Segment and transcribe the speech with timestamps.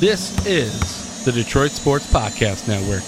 [0.00, 3.04] This is the Detroit Sports Podcast Network.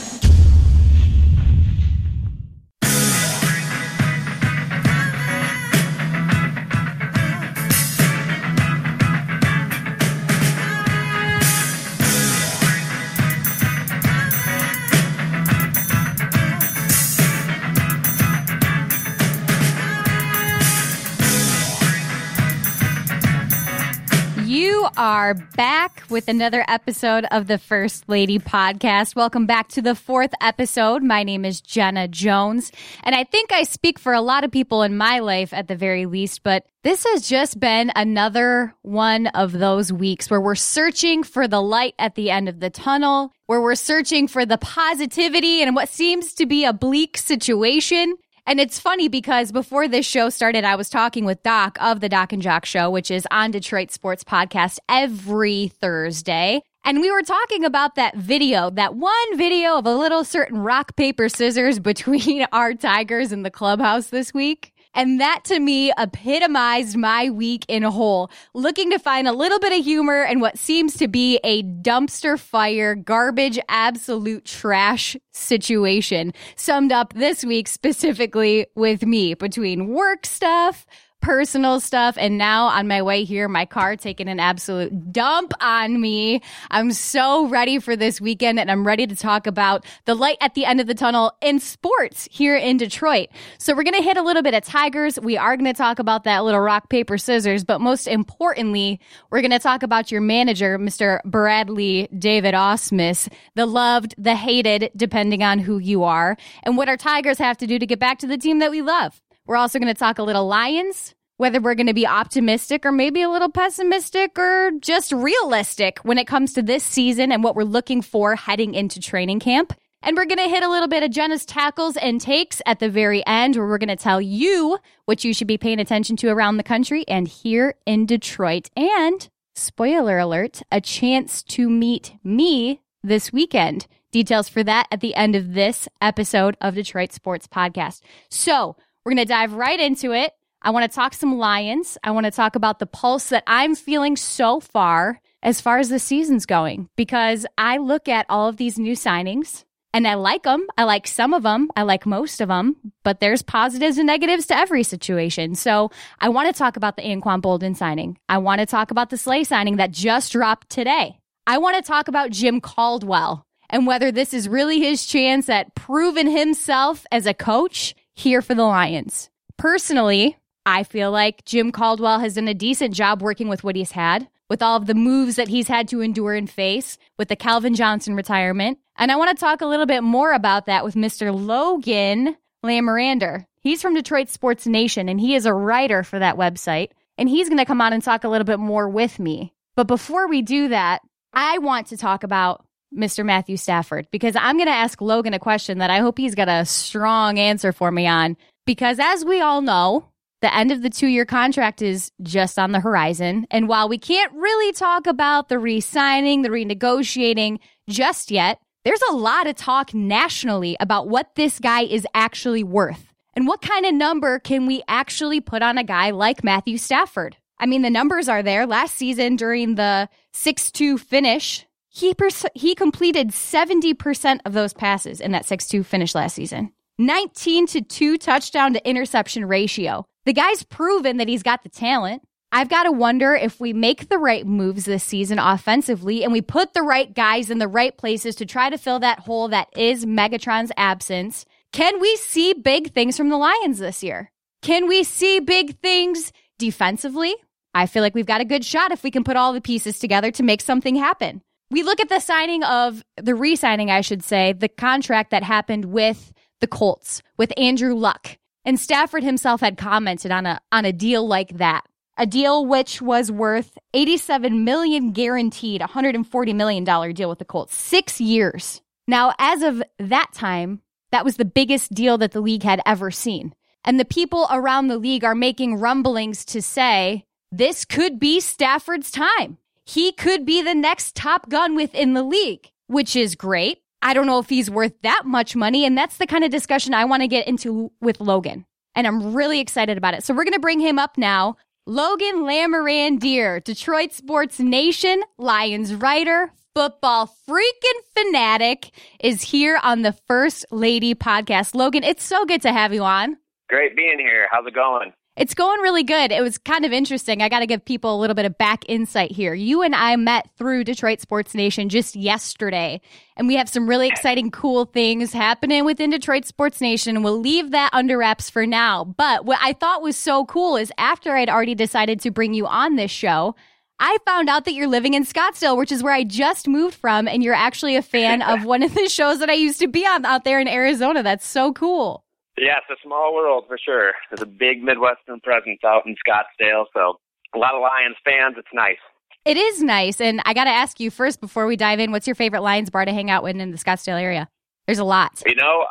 [24.47, 29.17] You are back with another episode of the First Lady podcast.
[29.17, 31.03] Welcome back to the fourth episode.
[31.03, 32.71] My name is Jenna Jones,
[33.03, 35.75] and I think I speak for a lot of people in my life at the
[35.75, 41.23] very least, but this has just been another one of those weeks where we're searching
[41.23, 45.63] for the light at the end of the tunnel, where we're searching for the positivity
[45.63, 48.17] in what seems to be a bleak situation.
[48.45, 52.09] And it's funny because before this show started, I was talking with Doc of the
[52.09, 56.61] Doc and Jock Show, which is on Detroit Sports Podcast every Thursday.
[56.85, 60.97] And we were talking about that video, that one video of a little certain rock,
[60.97, 64.72] paper, scissors between our Tigers in the clubhouse this week.
[64.95, 69.59] And that to me epitomized my week in a whole, looking to find a little
[69.59, 76.35] bit of humor in what seems to be a dumpster fire, garbage, absolute trash situation.
[76.57, 80.87] Summed up this week specifically with me between work stuff,
[81.23, 82.17] personal stuff.
[82.19, 86.43] And now on my way here, my car taking an absolute dump on me.
[86.71, 90.55] I'm so ready for this weekend and I'm ready to talk about the light at
[90.55, 93.29] the end of the tunnel in sports here in Detroit.
[93.59, 95.19] So we're going to hit a little bit of Tigers.
[95.21, 97.63] We are going to talk about that little rock, paper, scissors.
[97.63, 101.23] But most importantly, we're going to talk about your manager, Mr.
[101.25, 106.97] Bradley David Ausmus, the loved, the hated, depending on who you are, and what our
[106.97, 109.22] Tigers have to do to get back to the team that we love.
[109.47, 112.93] We're also going to talk a little Lions, whether we're going to be optimistic or
[112.93, 117.57] maybe a little pessimistic or just realistic when it comes to this season and what
[117.57, 119.73] we're looking for heading into training camp.
[120.05, 122.89] And we're going to hit a little bit of Jenna's tackles and takes at the
[122.89, 126.29] very end, where we're going to tell you what you should be paying attention to
[126.29, 128.69] around the country and here in Detroit.
[128.77, 133.87] And spoiler alert, a chance to meet me this weekend.
[134.11, 138.01] Details for that at the end of this episode of Detroit Sports Podcast.
[138.29, 140.33] So we're going to dive right into it.
[140.61, 141.99] I want to talk some Lions.
[142.05, 145.89] I want to talk about the pulse that I'm feeling so far as far as
[145.89, 150.45] the season's going because I look at all of these new signings and I like
[150.45, 150.65] them.
[150.79, 151.69] I like some of them.
[151.77, 155.57] I like most of them, but there's positives and negatives to every situation.
[155.57, 155.91] So
[156.21, 158.19] I want to talk about the Anquan Boldin signing.
[158.29, 161.19] I want to talk about the Slay signing that just dropped today.
[161.47, 165.75] I want to talk about Jim Caldwell and whether this is really his chance at
[165.75, 169.31] proving himself as a coach here for the Lions.
[169.57, 173.93] Personally, I feel like Jim Caldwell has done a decent job working with what he's
[173.93, 177.37] had, with all of the moves that he's had to endure and face, with the
[177.37, 178.79] Calvin Johnson retirement.
[178.97, 181.35] And I want to talk a little bit more about that with Mr.
[181.35, 183.47] Logan Lamorandier.
[183.61, 186.91] He's from Detroit Sports Nation and he is a writer for that website.
[187.19, 189.53] And he's going to come on and talk a little bit more with me.
[189.77, 191.03] But before we do that,
[191.33, 192.65] I want to talk about
[192.97, 193.25] Mr.
[193.25, 196.49] Matthew Stafford because I'm going to ask Logan a question that I hope he's got
[196.49, 198.37] a strong answer for me on.
[198.67, 200.09] Because as we all know,
[200.43, 203.47] the end of the two year contract is just on the horizon.
[203.51, 207.59] And while we can't really talk about the re signing, the renegotiating
[207.89, 213.07] just yet, there's a lot of talk nationally about what this guy is actually worth.
[213.35, 217.37] And what kind of number can we actually put on a guy like Matthew Stafford?
[217.59, 218.67] I mean, the numbers are there.
[218.67, 221.65] Last season, during the 6 2 finish,
[221.95, 226.73] he, pers- he completed 70% of those passes in that 6 2 finish last season.
[226.99, 230.05] 19 to 2 touchdown to interception ratio.
[230.25, 232.23] The guy's proven that he's got the talent.
[232.51, 236.41] I've got to wonder if we make the right moves this season offensively and we
[236.41, 239.69] put the right guys in the right places to try to fill that hole that
[239.77, 241.45] is Megatron's absence.
[241.73, 244.31] Can we see big things from the Lions this year?
[244.63, 247.35] Can we see big things defensively?
[247.75, 249.99] I feel like we've got a good shot if we can put all the pieces
[249.99, 251.43] together to make something happen.
[251.73, 255.43] We look at the signing of the re signing, I should say, the contract that
[255.43, 256.31] happened with
[256.61, 258.37] the Colts, with Andrew Luck.
[258.67, 261.85] And Stafford himself had commented on a on a deal like that.
[262.19, 267.75] A deal which was worth 87 million guaranteed, 140 million dollar deal with the Colts.
[267.75, 268.83] 6 years.
[269.09, 273.11] Now, as of that time, that was the biggest deal that the league had ever
[273.11, 273.55] seen.
[273.83, 279.11] And the people around the league are making rumblings to say this could be Stafford's
[279.11, 279.57] time.
[279.85, 283.79] He could be the next top gun within the league, which is great.
[284.01, 285.85] I don't know if he's worth that much money.
[285.85, 288.67] And that's the kind of discussion I want to get into with Logan.
[288.95, 290.25] And I'm really excited about it.
[290.25, 291.57] So we're going to bring him up now.
[291.87, 298.91] Logan Lamorandier, Detroit Sports Nation, Lions writer, football freaking fanatic
[299.21, 301.75] is here on the First Lady podcast.
[301.75, 303.37] Logan, it's so good to have you on.
[303.69, 304.47] Great being here.
[304.51, 305.13] How's it going?
[305.35, 306.31] It's going really good.
[306.31, 307.41] It was kind of interesting.
[307.41, 309.55] I got to give people a little bit of back insight here.
[309.55, 313.01] You and I met through Detroit Sports Nation just yesterday,
[313.39, 317.23] and we have some really exciting, cool things happening within Detroit Sports Nation.
[317.23, 319.05] We'll leave that under wraps for now.
[319.05, 322.67] But what I thought was so cool is after I'd already decided to bring you
[322.67, 323.57] on this show,
[323.99, 327.27] I found out that you're living in Scottsdale, which is where I just moved from,
[327.27, 330.05] and you're actually a fan of one of the shows that I used to be
[330.05, 331.23] on out there in Arizona.
[331.23, 332.27] That's so cool.
[332.59, 334.13] Yeah, it's a small world for sure.
[334.31, 337.19] There's a big Midwestern presence out in Scottsdale, so
[337.55, 338.57] a lot of Lions fans.
[338.59, 339.01] It's nice.
[339.45, 342.13] It is nice, and I got to ask you first before we dive in.
[342.13, 344.49] What's your favorite Lions bar to hang out in in the Scottsdale area?
[344.87, 345.43] There's a lot.
[345.47, 345.87] You know,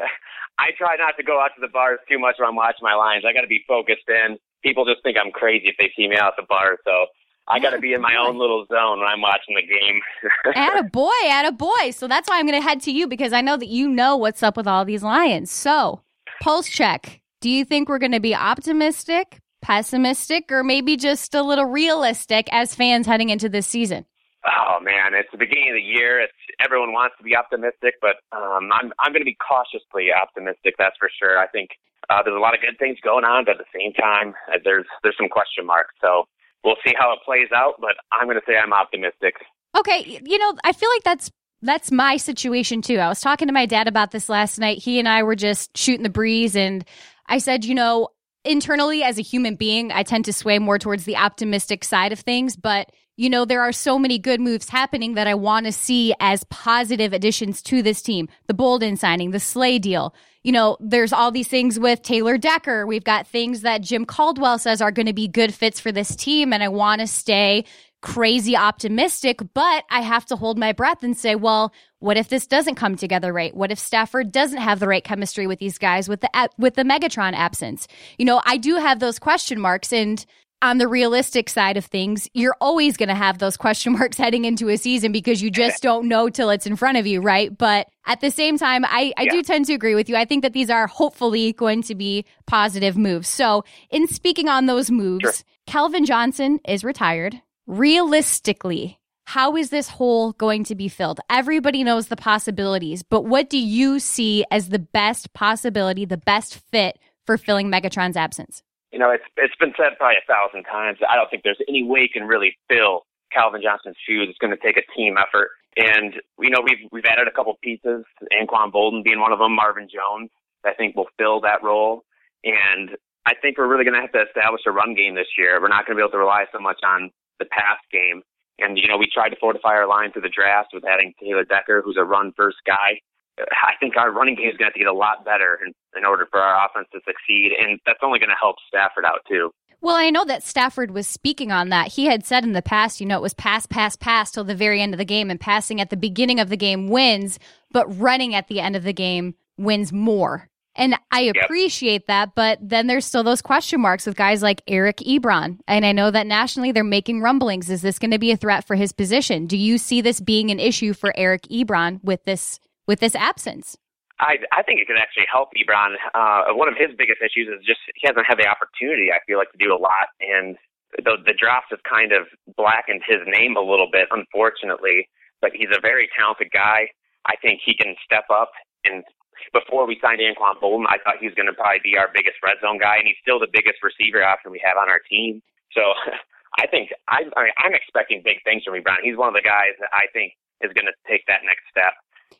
[0.58, 2.94] I try not to go out to the bars too much when I'm watching my
[2.94, 3.24] Lions.
[3.28, 4.38] I got to be focused in.
[4.62, 7.06] People just think I'm crazy if they see me out at the bar, so
[7.48, 10.00] I got to be in my own little zone when I'm watching the game.
[10.54, 11.90] add a boy, add a boy.
[11.92, 14.16] So that's why I'm going to head to you because I know that you know
[14.16, 15.50] what's up with all these Lions.
[15.50, 16.00] So,
[16.40, 17.20] pulse check.
[17.40, 22.48] Do you think we're going to be optimistic, pessimistic, or maybe just a little realistic
[22.50, 24.06] as fans heading into this season?
[24.46, 26.20] Oh man, it's the beginning of the year.
[26.20, 26.32] It's
[26.62, 30.74] everyone wants to be optimistic, but um, I'm I'm going to be cautiously optimistic.
[30.78, 31.38] That's for sure.
[31.38, 31.70] I think
[32.10, 34.58] uh, there's a lot of good things going on, but at the same time, uh,
[34.62, 35.94] there's there's some question marks.
[36.00, 36.26] So
[36.64, 39.34] we'll see how it plays out, but I'm going to say I'm optimistic.
[39.76, 41.30] Okay, you know, I feel like that's
[41.62, 42.98] that's my situation too.
[42.98, 44.78] I was talking to my dad about this last night.
[44.78, 46.84] He and I were just shooting the breeze and
[47.28, 48.08] I said, you know,
[48.44, 52.20] internally as a human being, I tend to sway more towards the optimistic side of
[52.20, 55.72] things, but you know, there are so many good moves happening that I want to
[55.72, 58.28] see as positive additions to this team.
[58.46, 60.14] The Boldin signing, the Slay deal.
[60.46, 62.86] You know, there's all these things with Taylor Decker.
[62.86, 66.14] We've got things that Jim Caldwell says are going to be good fits for this
[66.14, 66.52] team.
[66.52, 67.64] And I want to stay
[68.00, 72.46] crazy optimistic, but I have to hold my breath and say, well, what if this
[72.46, 73.56] doesn't come together right?
[73.56, 76.84] What if Stafford doesn't have the right chemistry with these guys with the with the
[76.84, 77.88] Megatron absence?
[78.16, 80.24] You know, I do have those question marks and
[80.62, 84.44] on the realistic side of things, you're always going to have those question marks heading
[84.44, 87.56] into a season because you just don't know till it's in front of you, right?
[87.56, 89.32] But at the same time, I, I yeah.
[89.32, 90.16] do tend to agree with you.
[90.16, 93.28] I think that these are hopefully going to be positive moves.
[93.28, 95.32] So, in speaking on those moves, sure.
[95.66, 97.40] Calvin Johnson is retired.
[97.66, 101.18] Realistically, how is this hole going to be filled?
[101.28, 106.56] Everybody knows the possibilities, but what do you see as the best possibility, the best
[106.70, 108.62] fit for filling Megatron's absence?
[108.96, 110.96] You know, it's it's been said probably a thousand times.
[111.04, 114.24] I don't think there's any way you can really fill Calvin Johnson's shoes.
[114.24, 115.52] It's going to take a team effort.
[115.76, 119.52] And you know, we've we've added a couple pieces, Anquan Boldin being one of them,
[119.52, 120.32] Marvin Jones.
[120.64, 122.08] I think will fill that role.
[122.42, 122.96] And
[123.28, 125.60] I think we're really going to have to establish a run game this year.
[125.60, 128.24] We're not going to be able to rely so much on the pass game.
[128.58, 131.44] And you know, we tried to fortify our line through the draft with adding Taylor
[131.44, 133.04] Decker, who's a run first guy.
[133.36, 135.76] I think our running game is going to have to get a lot better in,
[135.96, 139.20] in order for our offense to succeed, and that's only going to help Stafford out
[139.28, 139.50] too.
[139.80, 141.92] Well, I know that Stafford was speaking on that.
[141.92, 144.54] He had said in the past, you know, it was pass, pass, pass till the
[144.54, 147.38] very end of the game, and passing at the beginning of the game wins,
[147.72, 150.48] but running at the end of the game wins more.
[150.76, 151.36] And I yep.
[151.42, 155.58] appreciate that, but then there's still those question marks with guys like Eric Ebron.
[155.66, 157.70] And I know that nationally they're making rumblings.
[157.70, 159.46] Is this going to be a threat for his position?
[159.46, 163.78] Do you see this being an issue for Eric Ebron with this with this absence?
[164.18, 165.96] I I think it could actually help Ebron.
[166.14, 169.12] Uh, one of his biggest issues is just he hasn't had the opportunity.
[169.12, 170.56] I feel like to do a lot, and
[170.96, 175.08] the the draft has kind of blackened his name a little bit, unfortunately.
[175.44, 176.88] But he's a very talented guy.
[177.28, 178.52] I think he can step up.
[178.88, 179.04] And
[179.52, 182.40] before we signed Anquan Boldin, I thought he was going to probably be our biggest
[182.40, 185.42] red zone guy, and he's still the biggest receiver option we have on our team.
[185.76, 185.92] So
[186.62, 189.04] I think I, I I'm expecting big things from Ebron.
[189.04, 190.32] He's one of the guys that I think
[190.64, 191.92] is going to take that next step.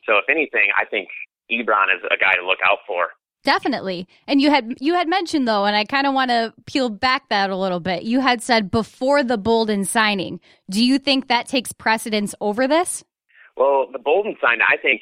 [0.09, 1.13] So if anything, I think
[1.51, 3.09] Ebron is a guy to look out for.
[3.43, 4.07] Definitely.
[4.27, 7.29] And you had you had mentioned though, and I kind of want to peel back
[7.29, 8.03] that a little bit.
[8.03, 10.41] You had said before the Boldin signing.
[10.69, 13.05] Do you think that takes precedence over this?
[13.55, 15.01] Well, the Boldin sign, I think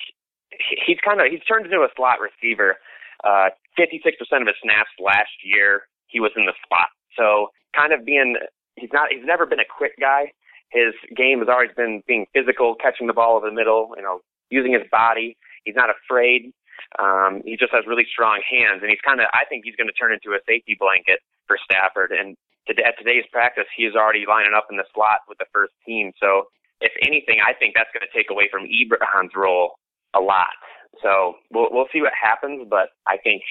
[0.85, 2.75] he's kind of he's turned into a slot receiver.
[3.23, 3.49] Uh,
[3.79, 6.87] 56% of his snaps last year, he was in the slot.
[7.17, 8.35] So kind of being
[8.75, 10.31] he's not he's never been a quick guy.
[10.69, 14.19] His game has always been being physical, catching the ball over the middle, you know,
[14.49, 15.37] using his body.
[15.65, 16.53] He's not afraid.
[16.97, 19.27] Um, he just has really strong hands, and he's kind of.
[19.33, 22.13] I think he's going to turn into a safety blanket for Stafford.
[22.13, 22.37] And
[22.69, 25.73] to, at today's practice, he is already lining up in the slot with the first
[25.85, 26.13] team.
[26.21, 26.47] So,
[26.79, 29.75] if anything, I think that's going to take away from Ebron's role
[30.15, 30.55] a lot.
[31.03, 33.41] So we'll we'll see what happens, but I think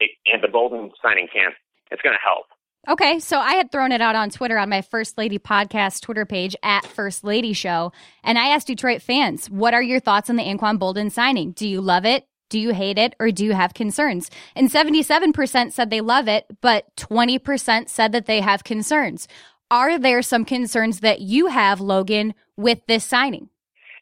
[0.00, 1.54] it, and the Boldin signing camp,
[1.90, 2.46] it's going to help.
[2.88, 6.26] Okay, so I had thrown it out on Twitter on my First Lady podcast Twitter
[6.26, 7.92] page at First Lady Show,
[8.24, 11.52] and I asked Detroit fans, "What are your thoughts on the Anquan Boldin signing?
[11.52, 12.26] Do you love it?
[12.50, 13.14] Do you hate it?
[13.20, 17.88] Or do you have concerns?" And seventy-seven percent said they love it, but twenty percent
[17.88, 19.28] said that they have concerns.
[19.70, 23.48] Are there some concerns that you have, Logan, with this signing?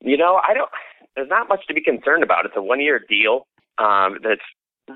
[0.01, 0.71] You know, I don't.
[1.17, 2.47] There's not much to be concerned about.
[2.47, 3.47] It's a one-year deal.
[3.77, 4.41] Um, that's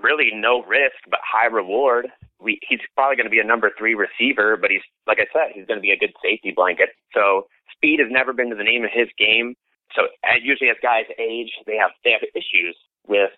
[0.02, 2.08] really no risk but high reward.
[2.40, 5.52] We, he's probably going to be a number three receiver, but he's like I said,
[5.54, 6.90] he's going to be a good safety blanket.
[7.14, 9.54] So speed has never been to the name of his game.
[9.94, 10.08] So
[10.42, 13.30] usually as guys age, they have they have issues with,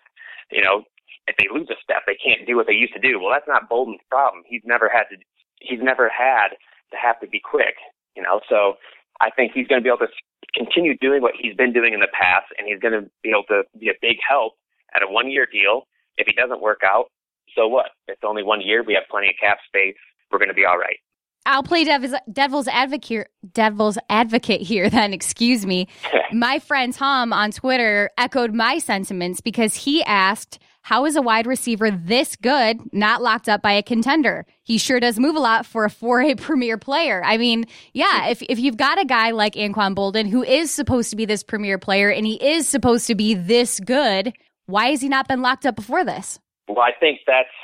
[0.51, 0.83] you know,
[1.27, 3.19] if they lose a step, they can't do what they used to do.
[3.19, 4.43] Well, that's not Boldin's problem.
[4.47, 5.17] He's never had to.
[5.59, 6.55] He's never had
[6.91, 7.75] to have to be quick.
[8.15, 8.77] You know, so
[9.21, 10.13] I think he's going to be able to
[10.53, 13.45] continue doing what he's been doing in the past, and he's going to be able
[13.49, 14.53] to be a big help
[14.95, 15.85] at a one-year deal
[16.17, 17.07] if he doesn't work out,
[17.55, 17.87] so what?
[18.07, 18.83] It's only one year.
[18.83, 19.95] We have plenty of cap space.
[20.31, 20.97] We're going to be all right.
[21.45, 25.87] I'll play devil's, devil's advocate devil's advocate here then, excuse me.
[26.33, 31.47] my friend Tom on Twitter echoed my sentiments because he asked, how is a wide
[31.47, 34.45] receiver this good not locked up by a contender?
[34.63, 37.21] He sure does move a lot for a 4A premier player.
[37.23, 38.31] I mean, yeah, hmm.
[38.31, 41.43] if, if you've got a guy like Anquan Boldin who is supposed to be this
[41.43, 44.33] premier player and he is supposed to be this good,
[44.67, 46.39] why has he not been locked up before this?
[46.67, 47.55] Well, I think that's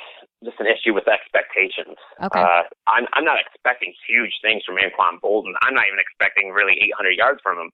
[0.43, 1.99] just an issue with expectations.
[2.23, 2.39] Okay.
[2.39, 5.53] Uh, I'm I'm not expecting huge things from Anquan Boldin.
[5.61, 7.71] I'm not even expecting really 800 yards from him.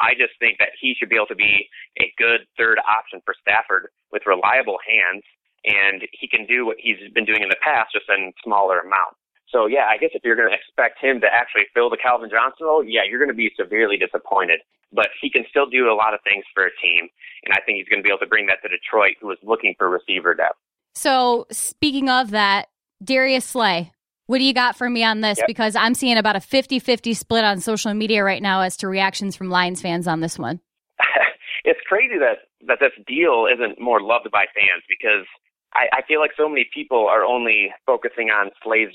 [0.00, 3.34] I just think that he should be able to be a good third option for
[3.40, 5.24] Stafford with reliable hands,
[5.64, 9.18] and he can do what he's been doing in the past, just in smaller amounts.
[9.50, 12.30] So yeah, I guess if you're going to expect him to actually fill the Calvin
[12.30, 14.60] Johnson role, yeah, you're going to be severely disappointed.
[14.92, 17.08] But he can still do a lot of things for a team,
[17.44, 19.38] and I think he's going to be able to bring that to Detroit, who is
[19.42, 20.56] looking for receiver depth.
[20.94, 22.68] So speaking of that,
[23.04, 23.92] Darius Slay,
[24.26, 25.38] what do you got for me on this?
[25.38, 25.46] Yep.
[25.46, 29.36] Because I'm seeing about a 50-50 split on social media right now as to reactions
[29.36, 30.60] from Lions fans on this one.
[31.64, 35.26] it's crazy that that this deal isn't more loved by fans because
[35.74, 38.88] I, I feel like so many people are only focusing on Slay's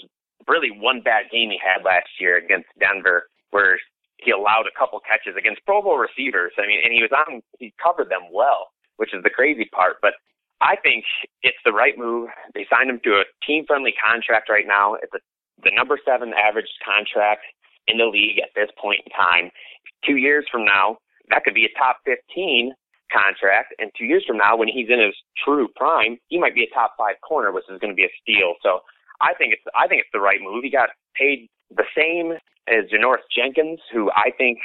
[0.48, 3.78] really one bad game he had last year against Denver, where
[4.18, 6.54] he allowed a couple catches against Pro Bowl receivers.
[6.58, 9.98] I mean, and he was on, he covered them well, which is the crazy part.
[10.02, 10.14] But
[10.62, 11.04] I think
[11.42, 12.30] it's the right move.
[12.54, 14.96] They signed him to a team friendly contract right now.
[14.96, 15.20] It's a,
[15.64, 17.44] the number seven average contract
[17.88, 19.52] in the league at this point in time.
[20.08, 20.98] Two years from now,
[21.30, 22.74] that could be a top 15
[23.12, 23.76] contract.
[23.78, 26.74] And two years from now, when he's in his true prime, he might be a
[26.74, 28.56] top five corner, which is going to be a steal.
[28.64, 28.80] So
[29.24, 30.64] I think it's I think it's the right move.
[30.64, 32.36] He got paid the same
[32.68, 34.60] as Janoris Jenkins, who I think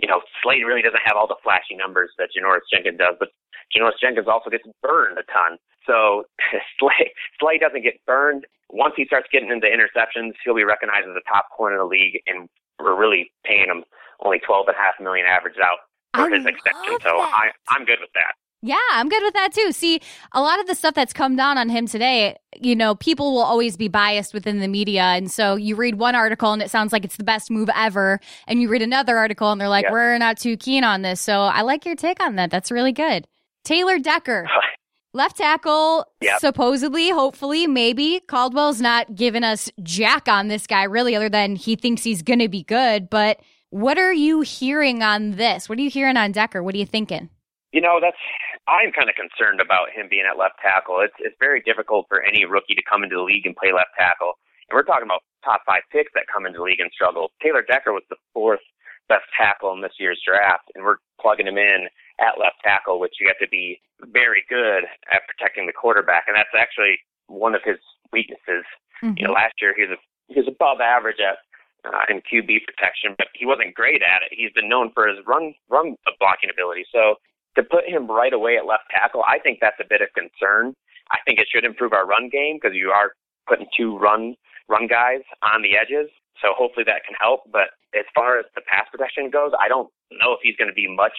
[0.00, 3.32] you know Slay really doesn't have all the flashy numbers that Janoris Jenkins does, but
[3.72, 5.56] Janoris Jenkins also gets burned a ton.
[5.88, 6.28] So
[6.78, 7.10] Slay
[7.40, 8.46] Slay doesn't get burned.
[8.68, 11.88] Once he starts getting into interceptions, he'll be recognized as a top corner in the
[11.88, 12.48] league, and
[12.78, 13.84] we're really paying him
[14.20, 17.00] only twelve and a half million average out for I his extension.
[17.00, 17.16] So.
[17.16, 18.36] I I'm good with that.
[18.62, 19.70] Yeah, I'm good with that too.
[19.72, 20.00] See,
[20.32, 23.42] a lot of the stuff that's come down on him today, you know, people will
[23.42, 25.02] always be biased within the media.
[25.02, 28.18] And so you read one article and it sounds like it's the best move ever.
[28.48, 29.92] And you read another article and they're like, Yeah.
[29.92, 31.20] we're not too keen on this.
[31.20, 32.50] So I like your take on that.
[32.50, 33.28] That's really good.
[33.64, 34.48] Taylor Decker,
[35.12, 36.40] left tackle, Yep.
[36.40, 38.20] supposedly, hopefully, maybe.
[38.26, 42.38] Caldwell's not giving us jack on this guy, really, other than he thinks he's going
[42.40, 43.10] to be good.
[43.10, 43.38] But
[43.70, 45.68] what are you hearing on this?
[45.68, 46.62] What are you hearing on Decker?
[46.62, 47.28] What are you thinking?
[47.72, 48.16] You know, that's
[48.66, 50.98] I'm kind of concerned about him being at left tackle.
[51.00, 53.94] It's it's very difficult for any rookie to come into the league and play left
[53.98, 54.34] tackle.
[54.68, 57.30] And we're talking about top five picks that come into the league and struggle.
[57.42, 58.62] Taylor Decker was the fourth
[59.08, 61.86] best tackle in this year's draft, and we're plugging him in
[62.18, 63.78] at left tackle, which you have to be
[64.10, 64.82] very good
[65.14, 67.78] at protecting the quarterback, and that's actually one of his
[68.12, 68.66] weaknesses.
[69.16, 71.38] You know, last year he was he was above average at
[71.86, 74.34] uh, in QB protection, but he wasn't great at it.
[74.34, 76.86] He's been known for his run run blocking ability.
[76.90, 77.16] So
[77.56, 80.74] to put him right away at left tackle, I think that's a bit of concern.
[81.10, 83.12] I think it should improve our run game because you are
[83.48, 84.34] putting two run
[84.68, 86.10] run guys on the edges.
[86.42, 87.42] So hopefully that can help.
[87.50, 90.74] But as far as the pass protection goes, I don't know if he's going to
[90.74, 91.16] be much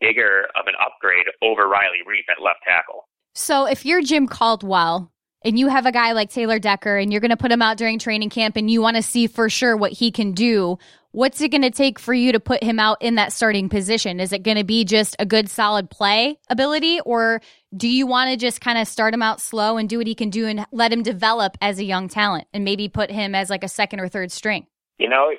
[0.00, 3.04] bigger of an upgrade over Riley Reiff at left tackle.
[3.34, 5.10] So if you're Jim Caldwell
[5.44, 7.76] and you have a guy like Taylor Decker and you're going to put him out
[7.76, 10.78] during training camp and you want to see for sure what he can do,
[11.12, 14.20] what's it going to take for you to put him out in that starting position?
[14.20, 17.40] Is it going to be just a good solid play ability or
[17.76, 20.14] do you want to just kind of start him out slow and do what he
[20.14, 23.50] can do and let him develop as a young talent and maybe put him as
[23.50, 24.66] like a second or third string?
[24.98, 25.32] You know,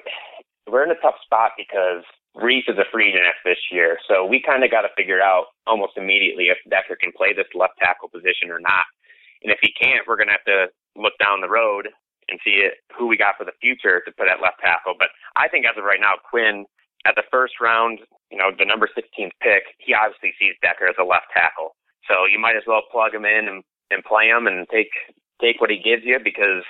[0.70, 2.04] we're in a tough spot because
[2.36, 3.98] Reiff is a free agent this year.
[4.08, 7.48] So we kind of got to figure out almost immediately if Decker can play this
[7.54, 8.86] left tackle position or not.
[9.44, 11.90] And if he can't, we're going to have to look down the road
[12.32, 14.96] and see it, who we got for the future to put at left tackle.
[14.98, 16.66] But I think as of right now, Quinn
[17.06, 18.00] at the first round,
[18.32, 21.76] you know, the number 16th pick, he obviously sees Decker as a left tackle.
[22.08, 24.96] So you might as well plug him in and, and play him and take
[25.42, 26.64] take what he gives you because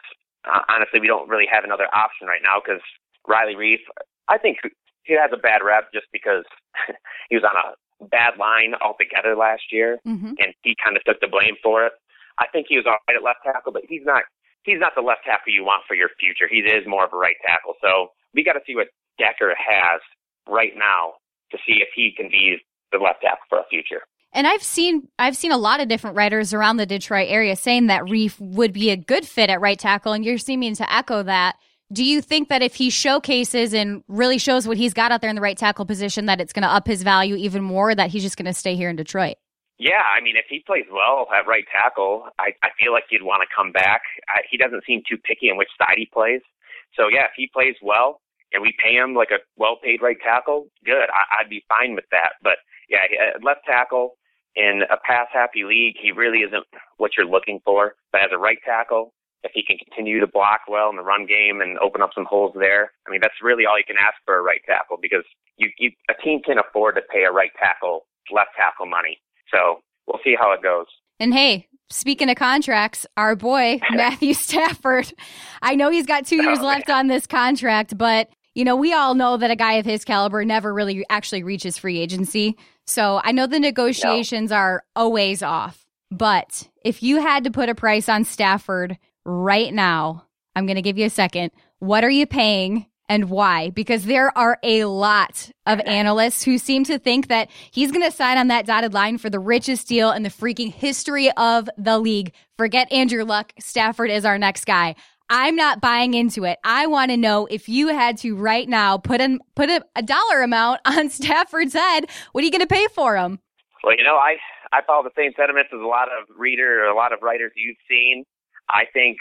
[0.48, 2.82] uh, honestly, we don't really have another option right now because
[3.28, 3.84] Riley Reiff,
[4.28, 4.58] I think
[5.04, 6.46] he has a bad rep just because
[7.30, 7.78] he was on a
[8.08, 10.34] bad line altogether last year, mm-hmm.
[10.40, 11.94] and he kind of took the blame for it.
[12.40, 14.24] I think he was all right at left tackle, but he's not
[14.64, 16.48] he's not the left tackle you want for your future.
[16.50, 17.74] He is more of a right tackle.
[17.82, 18.88] So we got to see what
[19.18, 20.02] Decker has
[20.48, 21.14] right now
[21.52, 22.58] to see if he can be
[22.92, 24.02] the left tackle for a future.
[24.34, 27.88] And I've seen I've seen a lot of different writers around the Detroit area saying
[27.88, 31.24] that Reiff would be a good fit at right tackle, and you're seeming to echo
[31.24, 31.58] that.
[31.92, 35.30] Do you think that if he showcases and really shows what he's got out there
[35.30, 37.94] in the right tackle position, that it's going to up his value even more?
[37.94, 39.36] That he's just going to stay here in Detroit?
[39.82, 43.26] Yeah, I mean, if he plays well at right tackle, I, I feel like he'd
[43.26, 44.06] want to come back.
[44.30, 46.46] I, he doesn't seem too picky on which side he plays.
[46.94, 48.22] So yeah, if he plays well
[48.54, 51.10] and we pay him like a well-paid right tackle, good.
[51.10, 52.38] I, I'd be fine with that.
[52.46, 52.62] But
[52.94, 54.22] yeah, uh, left tackle
[54.56, 57.96] in a pass-happy league, he really isn't what you're looking for.
[58.12, 61.26] But as a right tackle, if he can continue to block well in the run
[61.26, 64.22] game and open up some holes there, I mean, that's really all you can ask
[64.30, 65.26] for a right tackle because
[65.58, 69.18] you, you a team can afford to pay a right tackle left tackle money.
[69.52, 70.88] So we'll see how it goes.
[71.20, 75.14] And hey, speaking of contracts, our boy Matthew Stafford,
[75.62, 76.98] I know he's got two years oh, left man.
[76.98, 80.44] on this contract, but you know, we all know that a guy of his caliber
[80.44, 82.58] never really actually reaches free agency.
[82.86, 84.58] So I know the negotiations no.
[84.58, 85.86] are always off.
[86.12, 90.82] But if you had to put a price on Stafford right now, I'm going to
[90.82, 91.52] give you a second.
[91.80, 93.72] What are you paying and why?
[93.72, 98.16] Because there are a lot of analysts who seem to think that he's going to
[98.16, 102.00] sign on that dotted line for the richest deal in the freaking history of the
[102.00, 102.32] league.
[102.58, 103.52] Forget Andrew Luck.
[103.60, 104.96] Stafford is our next guy.
[105.30, 106.58] I'm not buying into it.
[106.64, 110.02] I want to know if you had to right now put in put a, a
[110.02, 113.40] dollar amount on Stafford's head, what are you going to pay for him?
[113.84, 114.38] Well, you know, I
[114.72, 117.52] I follow the same sentiments as a lot of reader or a lot of writers
[117.58, 118.24] you've seen.
[118.70, 119.18] I think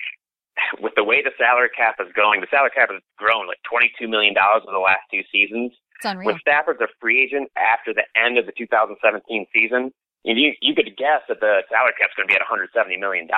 [0.80, 4.08] with the way the salary cap is going, the salary cap has grown like $22
[4.08, 5.72] million over the last two seasons.
[5.96, 6.32] It's unreal.
[6.32, 9.00] When Stafford's a free agent after the end of the 2017
[9.52, 9.92] season,
[10.24, 13.28] you, you could guess that the salary cap's going to be at $170 million.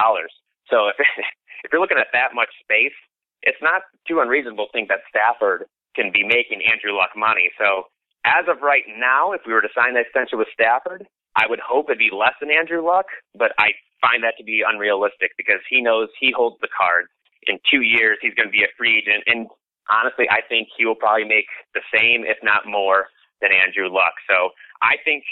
[0.70, 0.96] So if,
[1.64, 2.94] if you're looking at that much space,
[3.42, 7.50] it's not too unreasonable to think that Stafford can be making Andrew Luck money.
[7.58, 7.90] So
[8.24, 11.06] as of right now, if we were to sign that extension with Stafford,
[11.36, 14.62] I would hope it'd be less than Andrew Luck, but I find that to be
[14.66, 17.08] unrealistic because he knows he holds the cards.
[17.46, 19.48] In two years, he's going to be a free agent, and
[19.90, 23.08] honestly, I think he will probably make the same, if not more,
[23.40, 24.14] than Andrew Luck.
[24.28, 24.50] So
[24.82, 25.24] I think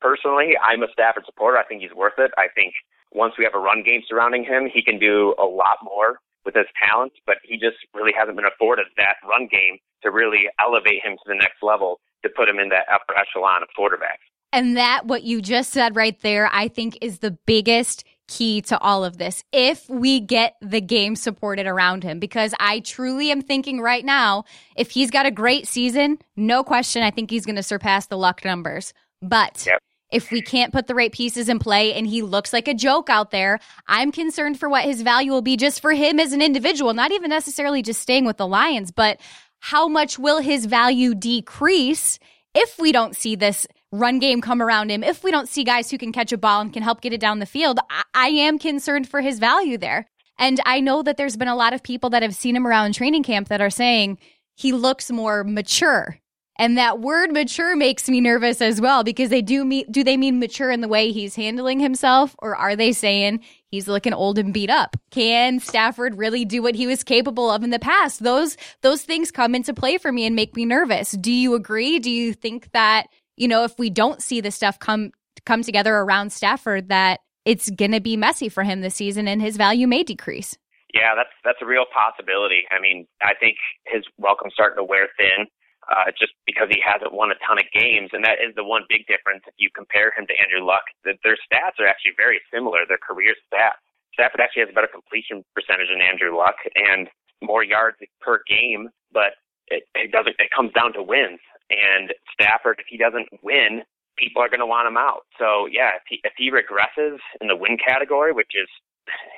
[0.00, 1.58] personally, I'm a Stafford supporter.
[1.58, 2.30] I think he's worth it.
[2.38, 2.72] I think
[3.12, 6.54] once we have a run game surrounding him, he can do a lot more with
[6.54, 11.04] his talent, but he just really hasn't been afforded that run game to really elevate
[11.04, 14.24] him to the next level to put him in that upper echelon of quarterbacks.
[14.52, 18.78] And that, what you just said right there, I think is the biggest key to
[18.78, 19.44] all of this.
[19.52, 24.44] If we get the game supported around him, because I truly am thinking right now,
[24.76, 28.16] if he's got a great season, no question, I think he's going to surpass the
[28.16, 28.94] luck numbers.
[29.20, 29.82] But yep.
[30.10, 33.10] if we can't put the right pieces in play and he looks like a joke
[33.10, 36.40] out there, I'm concerned for what his value will be just for him as an
[36.40, 39.20] individual, not even necessarily just staying with the Lions, but
[39.58, 42.18] how much will his value decrease
[42.54, 45.90] if we don't see this run game come around him, if we don't see guys
[45.90, 48.28] who can catch a ball and can help get it down the field, I, I
[48.28, 50.06] am concerned for his value there.
[50.38, 52.94] And I know that there's been a lot of people that have seen him around
[52.94, 54.18] training camp that are saying
[54.56, 56.18] he looks more mature.
[56.60, 60.18] And that word mature makes me nervous as well because they do mean do they
[60.18, 64.38] mean mature in the way he's handling himself or are they saying he's looking old
[64.38, 64.94] and beat up?
[65.10, 68.22] Can Stafford really do what he was capable of in the past?
[68.22, 71.12] Those those things come into play for me and make me nervous.
[71.12, 71.98] Do you agree?
[71.98, 73.06] Do you think that
[73.40, 75.10] you know, if we don't see the stuff come
[75.46, 79.40] come together around Stafford, that it's going to be messy for him this season, and
[79.40, 80.58] his value may decrease.
[80.92, 82.68] Yeah, that's that's a real possibility.
[82.70, 85.48] I mean, I think his welcome's starting to wear thin,
[85.88, 88.84] uh, just because he hasn't won a ton of games, and that is the one
[88.92, 90.84] big difference if you compare him to Andrew Luck.
[91.08, 92.84] That their stats are actually very similar.
[92.84, 93.80] Their career stats.
[94.12, 97.08] Stafford actually has a better completion percentage than Andrew Luck and
[97.40, 100.36] more yards per game, but it, it doesn't.
[100.36, 101.40] It comes down to wins.
[101.70, 103.82] And Stafford, if he doesn't win,
[104.18, 105.22] people are going to want him out.
[105.38, 108.68] So yeah, if he, if he regresses in the win category, which is,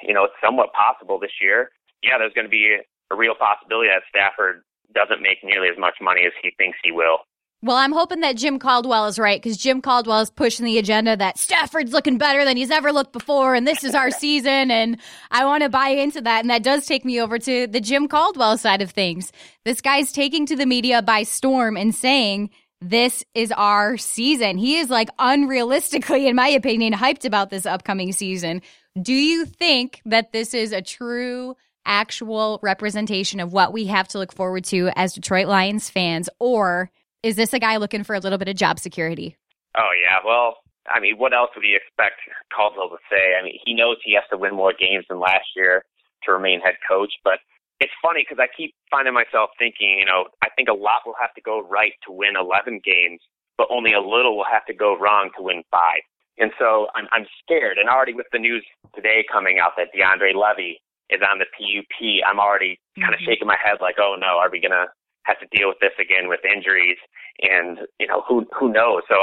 [0.02, 1.70] you know, somewhat possible this year,
[2.02, 2.78] yeah, there's going to be
[3.10, 4.62] a real possibility that Stafford
[4.94, 7.24] doesn't make nearly as much money as he thinks he will.
[7.64, 11.16] Well, I'm hoping that Jim Caldwell is right because Jim Caldwell is pushing the agenda
[11.16, 14.96] that Stafford's looking better than he's ever looked before, and this is our season, and
[15.30, 16.40] I want to buy into that.
[16.40, 19.30] And that does take me over to the Jim Caldwell side of things.
[19.64, 24.58] This guy's taking to the media by storm and saying, This is our season.
[24.58, 28.60] He is like unrealistically, in my opinion, hyped about this upcoming season.
[29.00, 31.54] Do you think that this is a true
[31.86, 36.90] actual representation of what we have to look forward to as Detroit Lions fans, or
[37.22, 39.36] is this a guy looking for a little bit of job security?
[39.76, 40.56] Oh yeah, well,
[40.88, 42.20] I mean, what else would you expect
[42.54, 43.38] Caldwell to say?
[43.38, 45.84] I mean, he knows he has to win more games than last year
[46.24, 47.38] to remain head coach, but
[47.80, 51.18] it's funny because I keep finding myself thinking, you know, I think a lot will
[51.18, 53.20] have to go right to win 11 games,
[53.58, 56.02] but only a little will have to go wrong to win five.
[56.38, 57.78] And so I'm, I'm scared.
[57.78, 60.80] And already with the news today coming out that DeAndre Levy
[61.10, 63.30] is on the PUP, I'm already kind of mm-hmm.
[63.30, 64.86] shaking my head like, oh no, are we going to
[65.24, 66.98] have to deal with this again with injuries?
[67.42, 69.02] And, you know, who, who knows?
[69.08, 69.16] So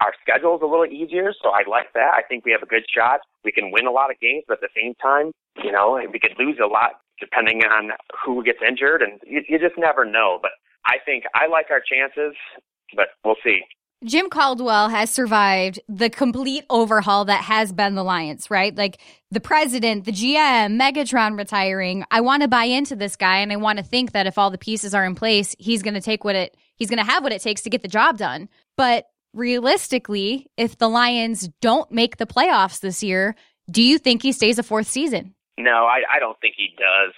[0.00, 1.32] our schedule is a little easier.
[1.42, 2.12] So I like that.
[2.16, 3.20] I think we have a good shot.
[3.44, 5.32] We can win a lot of games, but at the same time,
[5.62, 7.90] you know, we could lose a lot depending on
[8.24, 9.02] who gets injured.
[9.02, 10.38] And you, you just never know.
[10.40, 10.52] But
[10.86, 12.34] I think I like our chances,
[12.96, 13.60] but we'll see.
[14.02, 18.74] Jim Caldwell has survived the complete overhaul that has been the Lions, right?
[18.74, 18.98] Like
[19.30, 22.04] the president, the GM, Megatron retiring.
[22.10, 24.50] I want to buy into this guy and I want to think that if all
[24.50, 27.22] the pieces are in place, he's going to take what it he's going to have
[27.22, 28.48] what it takes to get the job done.
[28.74, 33.34] But realistically, if the Lions don't make the playoffs this year,
[33.70, 35.34] do you think he stays a fourth season?
[35.58, 37.12] No, I, I don't think he does.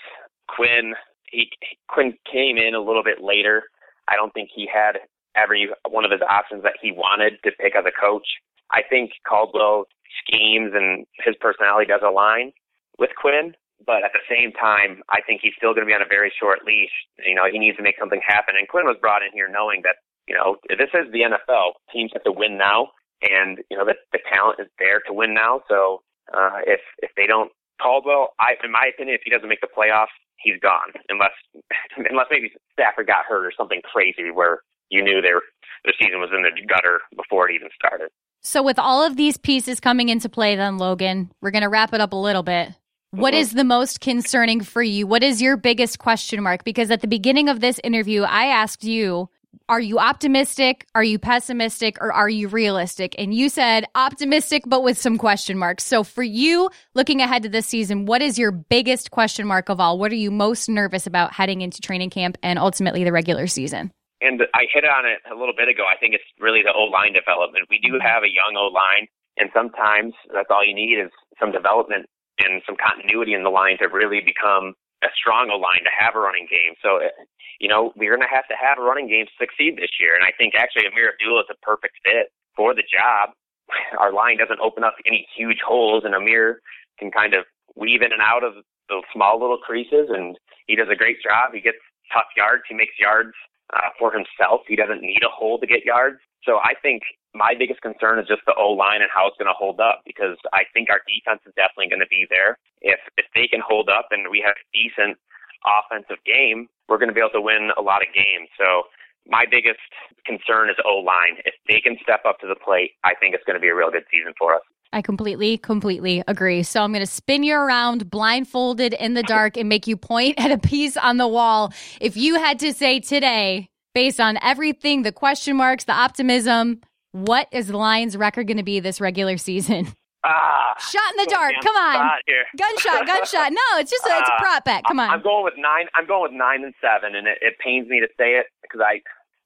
[0.49, 0.95] Quinn
[1.31, 1.49] he
[1.87, 3.63] Quinn came in a little bit later.
[4.09, 4.99] I don't think he had
[5.37, 8.27] every one of his options that he wanted to pick as a coach.
[8.71, 9.85] I think Caldwell
[10.25, 12.53] schemes and his personality does align
[12.99, 13.53] with Quinn,
[13.85, 16.33] but at the same time, I think he's still going to be on a very
[16.33, 16.93] short leash.
[17.25, 18.55] You know, he needs to make something happen.
[18.57, 19.97] And Quinn was brought in here knowing that,
[20.29, 21.81] you know, this is the NFL.
[21.93, 22.93] Teams have to win now,
[23.23, 25.63] and you know the, the talent is there to win now.
[25.69, 26.03] So
[26.35, 29.71] uh, if if they don't Caldwell, I in my opinion, if he doesn't make the
[29.71, 30.95] playoffs, he's gone.
[31.09, 31.35] Unless
[31.97, 34.61] unless maybe Stafford got hurt or something crazy where
[34.93, 35.41] you knew their
[35.85, 38.09] the season was in the gutter before it even started.
[38.43, 41.93] So with all of these pieces coming into play then Logan, we're going to wrap
[41.93, 42.71] it up a little bit.
[43.11, 43.41] What mm-hmm.
[43.53, 45.07] the most concerning for you?
[45.07, 46.65] What is your biggest question mark?
[46.65, 49.29] Because at the beginning of this interview, I asked you,
[49.69, 50.87] are you optimistic?
[50.95, 51.99] Are you pessimistic?
[52.01, 53.15] Or are you realistic?
[53.19, 55.85] And you said optimistic, but with some question marks.
[55.85, 59.79] So for you, looking ahead to this season, what is your biggest question mark of
[59.79, 59.99] all?
[59.99, 63.93] What are you most nervous about heading into training camp and ultimately the regular season?
[64.23, 65.85] And I hit on it a little bit ago.
[65.85, 67.67] I think it's really the O line development.
[67.69, 71.11] We do have a young O line, and sometimes that's all you need is
[71.43, 72.07] some development
[72.39, 76.15] and some continuity in the line to really become a strong O line to have
[76.15, 76.79] a running game.
[76.79, 77.11] So, uh,
[77.59, 80.15] you know, we're going to have to have a running game to succeed this year.
[80.15, 83.35] And I think actually Ameer Abdullah is a perfect fit for the job.
[83.99, 86.63] Our line doesn't open up any huge holes, and Ameer
[86.99, 88.55] can kind of weave in and out of
[88.89, 91.55] those small little creases, and he does a great job.
[91.55, 91.81] He gets
[92.13, 92.63] tough yards.
[92.69, 93.33] He makes yards
[93.73, 94.63] uh, for himself.
[94.69, 96.19] He doesn't need a hole to get yards.
[96.45, 97.03] So I think
[97.35, 100.03] my biggest concern is just the O line and how it's going to hold up
[100.05, 102.59] because I think our defense is definitely going to be there.
[102.81, 105.17] If if they can hold up and we have a decent
[105.65, 108.51] offensive game, we're going to be able to win a lot of games.
[108.59, 108.91] So
[109.27, 109.81] my biggest
[110.27, 111.39] concern is O line.
[111.47, 113.77] If they can step up to the plate, I think it's going to be a
[113.77, 114.67] real good season for us.
[114.93, 116.63] I completely, completely agree.
[116.63, 120.35] So I'm going to spin you around blindfolded in the dark and make you point
[120.39, 121.73] at a piece on the wall.
[122.01, 126.81] If you had to say today, based on everything, the question marks, the optimism,
[127.13, 129.89] what is the Lions' record going to be this regular season?
[130.25, 131.55] Ah, Shot in the dark.
[131.63, 132.11] Come on.
[132.57, 133.51] Gunshot, gunshot.
[133.51, 134.85] No, it's just a, it's a prop bet.
[134.87, 135.11] Come on.
[135.11, 135.87] I'm going with nine.
[135.97, 138.81] I'm going with nine and seven, and it, it pains me to say it because
[138.81, 139.01] I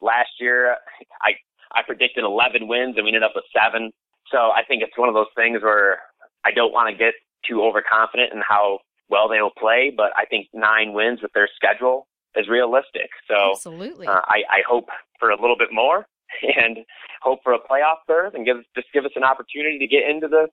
[0.05, 0.77] last year
[1.23, 1.33] I
[1.73, 3.91] I predicted 11 wins and we ended up with seven.
[4.31, 6.01] So I think it's one of those things where
[6.45, 7.15] I don't want to get
[7.49, 11.49] too overconfident in how well they will play, but I think nine wins with their
[11.55, 13.11] schedule is realistic.
[13.29, 16.07] So absolutely, uh, I, I hope for a little bit more
[16.57, 16.79] and
[17.23, 20.29] hope for a playoff berth and give just give us an opportunity to get into
[20.29, 20.49] the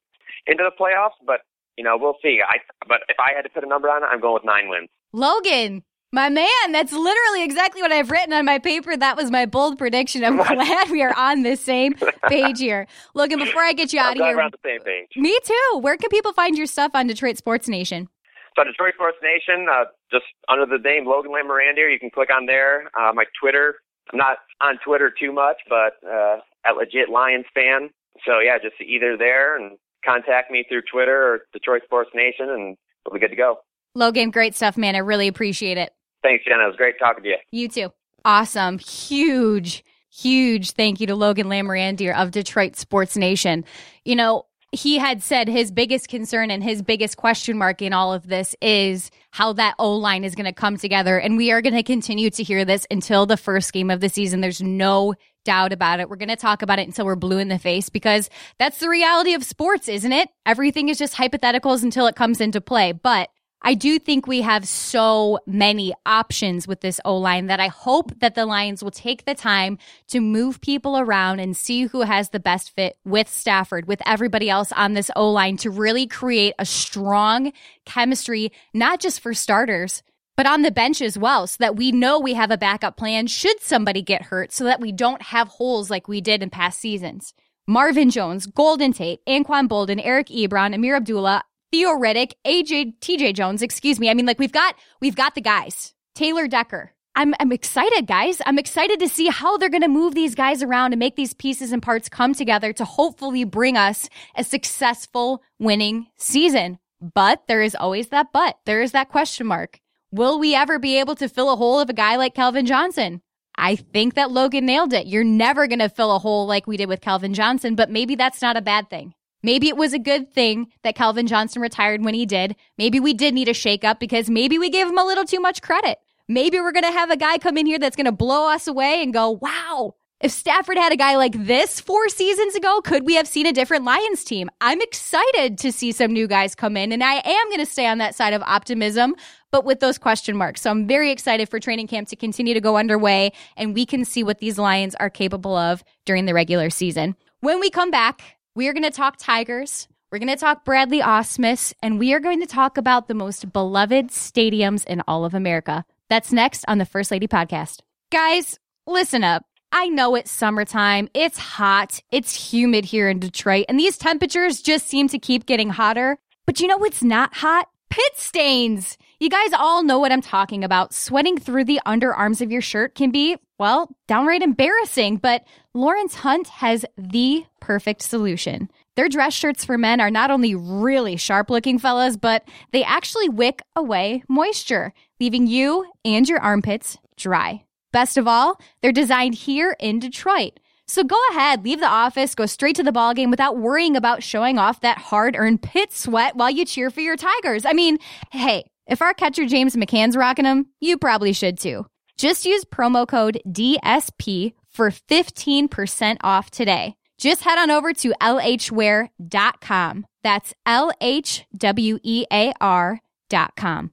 [0.48, 1.18] into the playoffs.
[1.26, 1.42] But
[1.78, 2.40] you know, we'll see.
[2.48, 2.58] I
[2.88, 4.90] but if I had to put a number on it, I'm going with nine wins.
[5.12, 8.96] Logan, my man, that's literally exactly what I've written on my paper.
[8.96, 10.24] That was my bold prediction.
[10.24, 11.96] I'm glad we are on the same
[12.30, 12.86] page here.
[13.16, 15.10] Logan, before I get you out of here, the same page.
[15.16, 15.80] Me too.
[15.80, 18.08] Where can people find your stuff on Detroit Sports Nation?
[18.56, 22.46] So Detroit Sports Nation, uh, just under the name Logan Lamorandier, you can click on
[22.46, 22.92] there.
[22.96, 23.78] Uh, my Twitter,
[24.12, 27.90] I'm not on Twitter too much, but uh, at legit Lions fan.
[28.24, 32.78] So yeah, just either there and contact me through Twitter or Detroit Sports Nation, and
[33.04, 33.62] we'll be good to go.
[33.96, 34.96] Logan, great stuff, man.
[34.96, 35.92] I really appreciate it.
[36.24, 36.64] Thanks, Jenna.
[36.64, 37.38] It was great talking to you.
[37.52, 37.94] You too.
[38.26, 38.80] Awesome.
[38.80, 39.84] Huge
[40.16, 43.66] huge thank you to Logan Lamorandier of Detroit Sports Nation.
[44.06, 48.14] You know, he had said his biggest concern and his biggest question mark in all
[48.14, 51.20] of this is how that O line is going to come together.
[51.20, 54.10] And we are going to continue to hear this until the first game of the
[54.10, 54.42] season.
[54.42, 55.14] There's no
[55.46, 56.10] doubt about it.
[56.10, 58.90] We're going to talk about it until we're blue in the face because that's the
[58.90, 60.30] reality of sports, isn't it?
[60.46, 62.94] Everything is just hypotheticals until it comes into play.
[62.94, 63.30] But
[63.66, 68.12] I do think we have so many options with this O line that I hope
[68.20, 69.78] that the Lions will take the time
[70.10, 74.50] to move people around and see who has the best fit with Stafford, with everybody
[74.50, 77.54] else on this O line to really create a strong
[77.86, 80.04] chemistry, not just for starters,
[80.36, 83.28] but on the bench as well, so that we know we have a backup plan
[83.28, 86.82] should somebody get hurt, so that we don't have holes like we did in past
[86.82, 87.34] seasons.
[87.66, 91.44] Marvin Jones, Golden Tate, Anquan Boldin, Eric Ebron, Ameer Abdullah,
[91.74, 94.08] Theo Riddick, AJ, TJ Jones, excuse me.
[94.08, 95.96] I mean, like we've got, we've got the guys.
[96.14, 96.92] Taylor Decker.
[97.16, 98.44] I'm, I'm excited, guys.
[98.46, 101.34] I'm excited to see how they're going to move these guys around and make these
[101.34, 106.78] pieces and parts come together to hopefully bring us a successful winning season.
[107.02, 108.60] But there is always that but.
[108.68, 109.80] There is that question mark.
[110.12, 113.24] Will we ever be able to fill a hole of a guy like Calvin Johnson?
[113.58, 115.08] I think that Logan nailed it.
[115.08, 118.14] You're never going to fill a hole like we did with Calvin Johnson, but maybe
[118.14, 119.16] that's not a bad thing.
[119.44, 122.56] Maybe it was a good thing that Calvin Johnson retired when he did.
[122.78, 125.62] Maybe we did need a shakeup because maybe we gave him a little too much
[125.62, 126.00] credit.
[126.30, 128.68] Maybe we're going to have a guy come in here that's going to blow us
[128.68, 133.06] away and go, wow, if Stafford had a guy like this four seasons ago, could
[133.06, 134.50] we have seen a different Lions team?
[134.62, 137.88] I'm excited to see some new guys come in, and I am going to stay
[137.88, 139.16] on that side of optimism,
[139.52, 140.62] but with those question marks.
[140.62, 144.06] So I'm very excited for training camp to continue to go underway, and we can
[144.06, 147.18] see what these Lions are capable of during the regular season.
[147.42, 149.88] When we come back, we are going to talk Tigers.
[150.12, 153.52] We're going to talk Bradley Ausmus, and we are going to talk about the most
[153.52, 155.86] beloved stadiums in all of America.
[156.10, 157.80] That's next on the First Lady podcast.
[158.12, 159.44] Guys, listen up.
[159.72, 161.10] I know it's summertime.
[161.16, 162.00] It's hot.
[162.12, 166.20] It's humid here in Detroit, and these temperatures just seem to keep getting hotter.
[166.46, 167.68] But you know what's not hot?
[167.90, 169.00] Pit stains.
[169.20, 170.94] You guys all know what I'm talking about.
[170.94, 175.44] Sweating through the underarms of your shirt can be, well, downright embarrassing, but
[175.76, 178.70] Lawrence Hunt has the perfect solution.
[178.96, 183.28] Their dress shirts for men are not only really sharp looking fellas, but they actually
[183.28, 187.64] wick away moisture, leaving you and your armpits dry.
[187.92, 190.60] Best of all, they're designed here in Detroit.
[190.88, 194.22] So go ahead, leave the office, go straight to the ball game without worrying about
[194.22, 197.66] showing off that hard-earned pit sweat while you cheer for your Tigers.
[197.66, 197.98] I mean,
[198.32, 201.88] hey, if our catcher James McCann's rocking them, you probably should too.
[202.16, 206.96] Just use promo code DSP for 15% off today.
[207.18, 210.06] Just head on over to lhwear.com.
[210.24, 213.92] That's L H W E A R.com.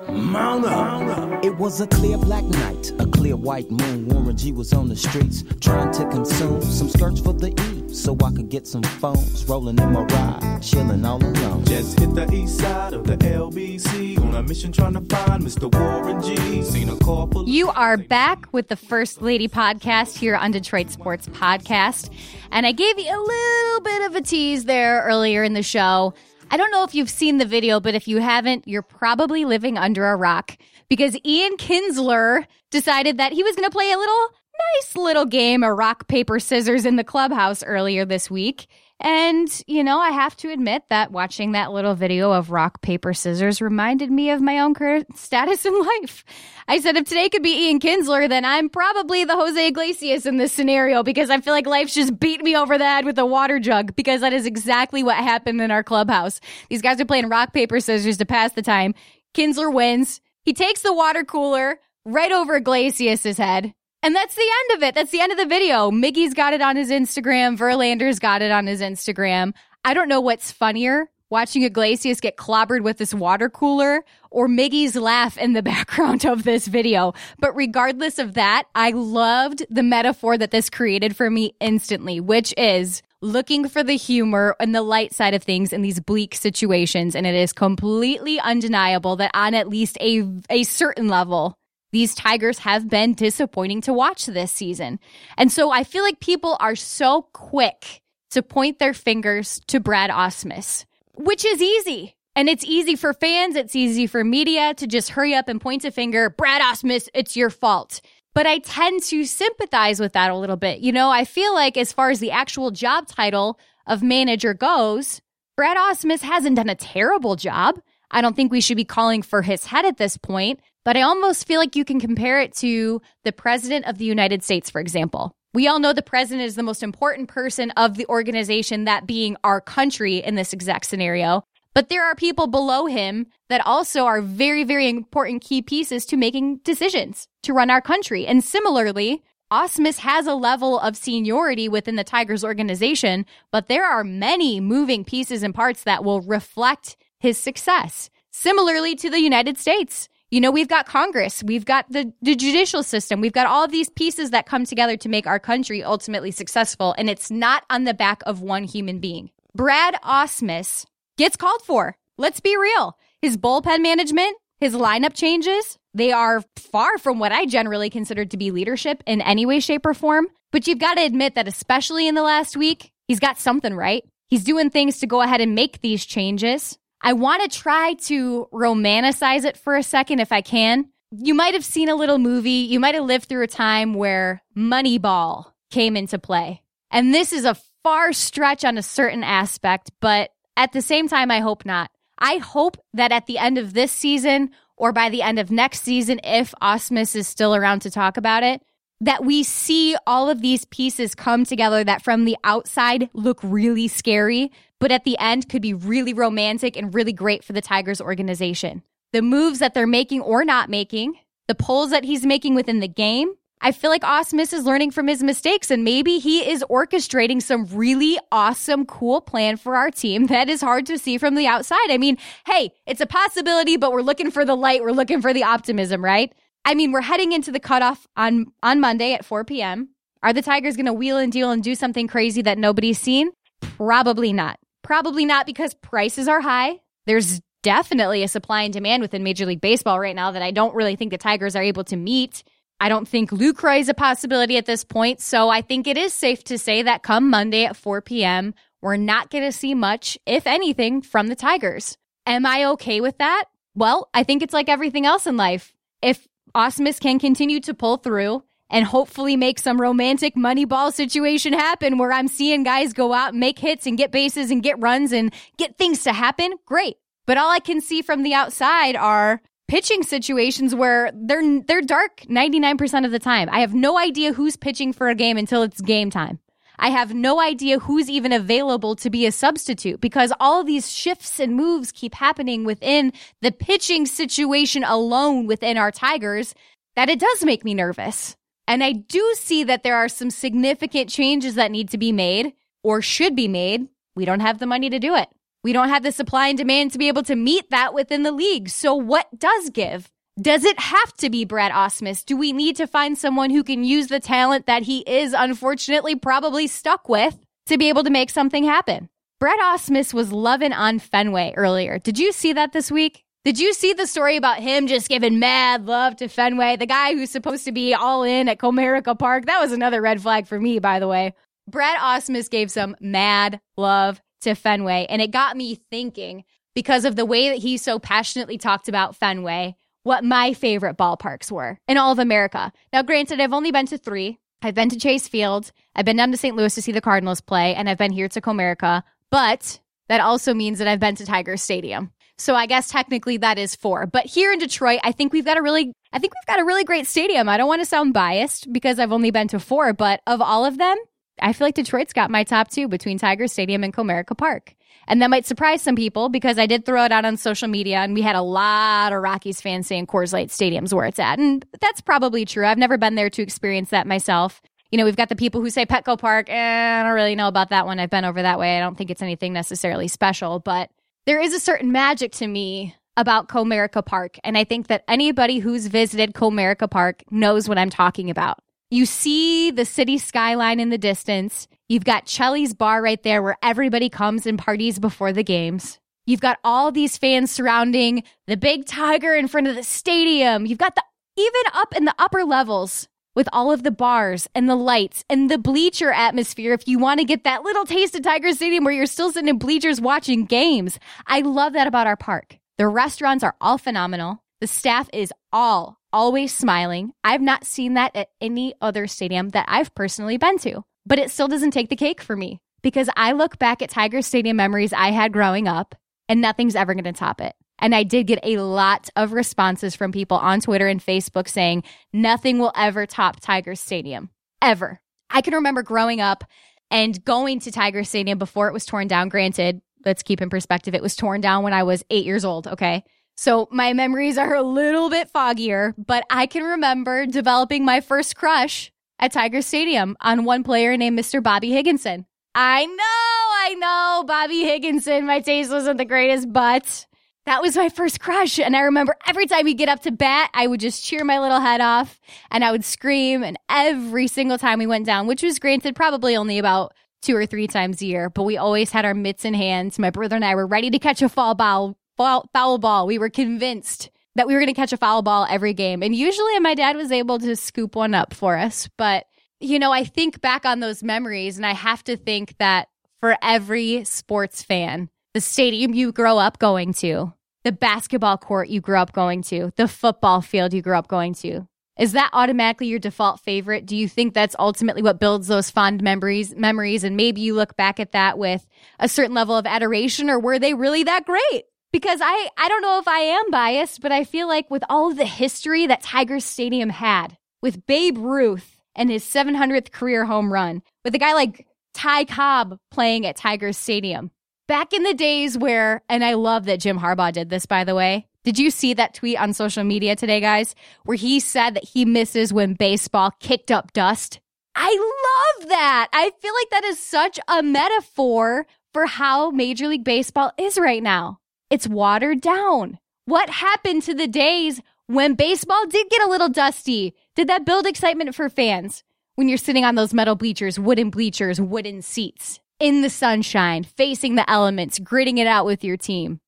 [0.09, 1.43] Mount up.
[1.43, 4.07] It was a clear black night, a clear white moon.
[4.07, 8.17] Warren G was on the streets trying to consume some skirts for the E so
[8.23, 11.63] I could get some phones rolling in my ride, chilling all alone.
[11.65, 15.73] Just hit the east side of the LBC on a mission trying to find Mr.
[15.73, 16.63] Warren G.
[16.63, 20.89] Seen a car full You are back with the First Lady podcast here on Detroit
[20.89, 22.09] Sports Podcast.
[22.51, 26.13] And I gave you a little bit of a tease there earlier in the show.
[26.49, 29.77] I don't know if you've seen the video, but if you haven't, you're probably living
[29.77, 30.57] under a rock
[30.89, 34.29] because Ian Kinsler decided that he was going to play a little
[34.75, 38.67] nice little game of rock, paper, scissors in the clubhouse earlier this week.
[38.99, 43.13] And, you know, I have to admit that watching that little video of rock, paper,
[43.13, 46.23] scissors reminded me of my own current status in life.
[46.69, 50.37] I said, if today could be Ian Kinsler, then I'm probably the Jose Iglesias in
[50.37, 53.25] this scenario because I feel like life's just beat me over the head with a
[53.25, 56.39] water jug because that is exactly what happened in our clubhouse.
[56.69, 58.95] These guys are playing rock, paper, scissors to pass the time.
[59.33, 60.21] Kinsler wins.
[60.43, 63.73] He takes the water cooler right over Iglesias' head.
[64.03, 64.95] And that's the end of it.
[64.95, 65.89] That's the end of the video.
[65.89, 67.57] Miggy's got it on his Instagram.
[67.57, 69.53] Verlander's got it on his Instagram.
[69.85, 74.97] I don't know what's funnier, watching Iglesias get clobbered with this water cooler or Miggy's
[74.97, 77.13] laugh in the background of this video.
[77.39, 82.53] But regardless of that, I loved the metaphor that this created for me instantly, which
[82.57, 87.15] is looking for the humor and the light side of things in these bleak situations.
[87.15, 91.57] And it is completely undeniable that on at least a, a certain level,
[91.93, 94.99] these Tigers have been disappointing to watch this season.
[95.37, 98.01] And so I feel like people are so quick
[98.31, 102.15] to point their fingers to Brad Ausmus, which is easy.
[102.35, 105.85] And it's easy for fans, it's easy for media to just hurry up and point
[105.85, 108.01] a finger, Brad Ausmus, it's your fault.
[108.33, 110.79] But I tend to sympathize with that a little bit.
[110.79, 115.21] You know, I feel like as far as the actual job title of manager goes,
[115.55, 117.79] Brad Ausmus hasn't done a terrible job.
[118.09, 121.01] I don't think we should be calling for his head at this point, but I
[121.01, 124.81] almost feel like you can compare it to the president of the United States, for
[124.81, 125.31] example.
[125.53, 129.37] We all know the president is the most important person of the organization, that being
[129.43, 131.43] our country in this exact scenario.
[131.75, 136.17] But there are people below him that also are very, very important key pieces to
[136.17, 138.25] making decisions to run our country.
[138.27, 144.03] And similarly, Ausmus has a level of seniority within the Tigers organization, but there are
[144.03, 148.09] many moving pieces and parts that will reflect his success.
[148.31, 152.81] Similarly to the United States, you know, we've got Congress, we've got the, the judicial
[152.81, 156.95] system, we've got all these pieces that come together to make our country ultimately successful,
[156.97, 159.29] and it's not on the back of one human being.
[159.53, 160.87] Brad Ausmus
[161.19, 161.95] gets called for.
[162.17, 162.97] Let's be real.
[163.21, 168.35] His bullpen management, his lineup changes, they are far from what I generally consider to
[168.35, 170.29] be leadership in any way, shape, or form.
[170.51, 174.03] But you've got to admit that, especially in the last week, he's got something right.
[174.29, 176.79] He's doing things to go ahead and make these changes.
[177.05, 180.87] I want to try to romanticize it for a second if I can.
[181.11, 182.49] You might have seen a little movie.
[182.51, 186.63] You might have lived through a time where Moneyball came into play.
[186.89, 191.29] And this is a far stretch on a certain aspect, but at the same time,
[191.29, 191.91] I hope not.
[192.17, 195.81] I hope that at the end of this season or by the end of next
[195.81, 198.61] season, if Ausmus is still around to talk about it,
[199.01, 203.89] that we see all of these pieces come together that from the outside look really
[203.89, 204.51] scary,
[204.83, 208.83] but at the end could be really romantic and really great for the Tigers organization.
[209.13, 211.13] The moves that they're making or not making,
[211.47, 215.07] the pulls that he's making within the game, I feel like Ausmus is learning from
[215.07, 220.27] his mistakes and maybe he is orchestrating some really awesome, cool plan for our team
[220.27, 221.89] that is hard to see from the outside.
[221.89, 224.81] I mean, hey, it's a possibility, but we're looking for the light.
[224.81, 226.33] We're looking for the optimism, right?
[226.65, 229.91] I mean, we're heading into the cutoff on, on Monday at 4 p.m.
[230.21, 233.31] Are the Tigers going to wheel and deal and do something crazy that nobody's seen?
[233.77, 234.59] Probably not.
[234.83, 236.81] Probably not because prices are high.
[237.05, 240.75] There's definitely a supply and demand within Major League Baseball right now that I don't
[240.75, 242.43] really think the Tigers are able to meet.
[242.79, 245.21] I don't think Lucroy is a possibility at this point.
[245.21, 248.97] So I think it is safe to say that come Monday at 4 p.m., we're
[248.97, 251.97] not going to see much, if anything, from the Tigers.
[252.25, 253.45] Am I okay with that?
[253.75, 255.73] Well, I think it's like everything else in life.
[256.01, 258.43] If Ausmus can continue to pull through
[258.73, 263.29] and hopefully make some romantic money ball situation happen where I'm seeing guys go out
[263.29, 266.97] and make hits and get bases and get runs and get things to happen, great.
[267.27, 272.21] But all I can see from the outside are pitching situations where they're they're dark
[272.21, 273.47] 99% of the time.
[273.51, 276.39] I have no idea who's pitching for a game until it's game time.
[276.79, 281.39] I have no idea who's even available to be a substitute because all these shifts
[281.39, 286.55] and moves keep happening within the pitching situation alone within our Tigers
[286.95, 288.35] that it does make me nervous.
[288.67, 292.53] And I do see that there are some significant changes that need to be made
[292.83, 293.87] or should be made.
[294.15, 295.29] We don't have the money to do it.
[295.63, 298.31] We don't have the supply and demand to be able to meet that within the
[298.31, 298.69] league.
[298.69, 300.11] So what does give?
[300.41, 302.25] Does it have to be Brad Ausmus?
[302.25, 306.15] Do we need to find someone who can use the talent that he is unfortunately
[306.15, 309.09] probably stuck with to be able to make something happen?
[309.39, 311.99] Brad Ausmus was loving on Fenway earlier.
[311.99, 313.22] Did you see that this week?
[313.45, 317.13] Did you see the story about him just giving mad love to Fenway, the guy
[317.13, 319.47] who's supposed to be all in at Comerica Park?
[319.47, 321.33] That was another red flag for me, by the way.
[321.67, 325.07] Brad Ausmus gave some mad love to Fenway.
[325.09, 329.17] And it got me thinking because of the way that he so passionately talked about
[329.17, 332.71] Fenway, what my favorite ballparks were in all of America.
[332.93, 334.39] Now, granted, I've only been to three.
[334.61, 335.73] I've been to Chase Field.
[335.97, 336.55] I've been down to St.
[336.55, 339.03] Louis to see the Cardinals play, and I've been here to Comerica.
[339.29, 342.13] But that also means that I've been to Tiger Stadium.
[342.37, 344.07] So I guess technically that is four.
[344.07, 346.65] But here in Detroit, I think we've got a really I think we've got a
[346.65, 347.49] really great stadium.
[347.49, 350.65] I don't want to sound biased because I've only been to four, but of all
[350.65, 350.97] of them,
[351.41, 354.75] I feel like Detroit's got my top two between Tiger Stadium and Comerica Park.
[355.07, 357.97] And that might surprise some people because I did throw it out on social media
[357.97, 361.39] and we had a lot of Rockies fans saying Coors Light Stadium's where it's at.
[361.39, 362.65] And that's probably true.
[362.65, 364.61] I've never been there to experience that myself.
[364.91, 366.49] You know, we've got the people who say Petco Park.
[366.49, 367.99] Eh, I don't really know about that one.
[367.99, 368.77] I've been over that way.
[368.77, 370.89] I don't think it's anything necessarily special, but
[371.25, 374.37] there is a certain magic to me about Comerica Park.
[374.43, 378.59] And I think that anybody who's visited Comerica Park knows what I'm talking about.
[378.89, 381.67] You see the city skyline in the distance.
[381.89, 385.99] You've got Cheli's bar right there where everybody comes and parties before the games.
[386.25, 390.65] You've got all these fans surrounding the big tiger in front of the stadium.
[390.65, 391.03] You've got the
[391.35, 395.49] even up in the upper levels with all of the bars and the lights and
[395.49, 398.93] the bleacher atmosphere if you want to get that little taste of Tiger Stadium where
[398.93, 400.99] you're still sitting in bleachers watching games.
[401.27, 402.57] I love that about our park.
[402.77, 404.43] The restaurants are all phenomenal.
[404.61, 407.11] The staff is all always smiling.
[407.23, 411.31] I've not seen that at any other stadium that I've personally been to, but it
[411.31, 414.93] still doesn't take the cake for me because I look back at Tiger Stadium memories
[414.93, 415.95] I had growing up
[416.29, 417.55] and nothing's ever going to top it.
[417.83, 421.83] And I did get a lot of responses from people on Twitter and Facebook saying
[422.13, 424.29] nothing will ever top Tiger Stadium.
[424.61, 425.01] Ever.
[425.29, 426.45] I can remember growing up
[426.89, 429.27] and going to Tiger Stadium before it was torn down.
[429.27, 432.67] Granted, let's keep in perspective, it was torn down when I was eight years old.
[432.67, 433.03] Okay.
[433.35, 438.37] So my memories are a little bit foggier, but I can remember developing my first
[438.37, 441.43] crush at Tiger Stadium on one player named Mr.
[441.43, 442.27] Bobby Higginson.
[442.55, 445.25] I know, I know, Bobby Higginson.
[445.25, 447.07] My taste wasn't the greatest, but
[447.45, 448.59] that was my first crush.
[448.59, 451.39] And I remember every time he'd get up to bat, I would just cheer my
[451.39, 452.19] little head off
[452.49, 453.43] and I would scream.
[453.43, 457.45] And every single time we went down, which was granted probably only about two or
[457.45, 459.99] three times a year, but we always had our mitts in hands.
[459.99, 463.07] My brother and I were ready to catch a foul ball, foul, foul ball.
[463.07, 466.01] We were convinced that we were going to catch a foul ball every game.
[466.01, 468.89] And usually my dad was able to scoop one up for us.
[468.97, 469.25] But,
[469.59, 472.87] you know, I think back on those memories and I have to think that
[473.19, 478.81] for every sports fan, the stadium you grow up going to, the basketball court you
[478.81, 481.67] grew up going to, the football field you grew up going to,
[481.97, 483.85] is that automatically your default favorite?
[483.85, 487.75] Do you think that's ultimately what builds those fond memories memories and maybe you look
[487.75, 488.67] back at that with
[488.99, 491.63] a certain level of adoration or were they really that great?
[491.91, 495.11] Because I I don't know if I am biased, but I feel like with all
[495.11, 500.51] of the history that Tiger Stadium had, with Babe Ruth and his 700th career home
[500.51, 504.31] run, with a guy like Ty Cobb playing at Tiger Stadium.
[504.67, 507.95] Back in the days where and I love that Jim Harbaugh did this by the
[507.95, 511.85] way did you see that tweet on social media today, guys, where he said that
[511.85, 514.41] he misses when baseball kicked up dust?
[514.75, 516.09] I love that.
[516.11, 521.01] I feel like that is such a metaphor for how Major League Baseball is right
[521.01, 521.39] now.
[521.69, 522.99] It's watered down.
[523.25, 527.13] What happened to the days when baseball did get a little dusty?
[527.35, 529.03] Did that build excitement for fans?
[529.35, 534.35] When you're sitting on those metal bleachers, wooden bleachers, wooden seats, in the sunshine, facing
[534.35, 536.41] the elements, gritting it out with your team.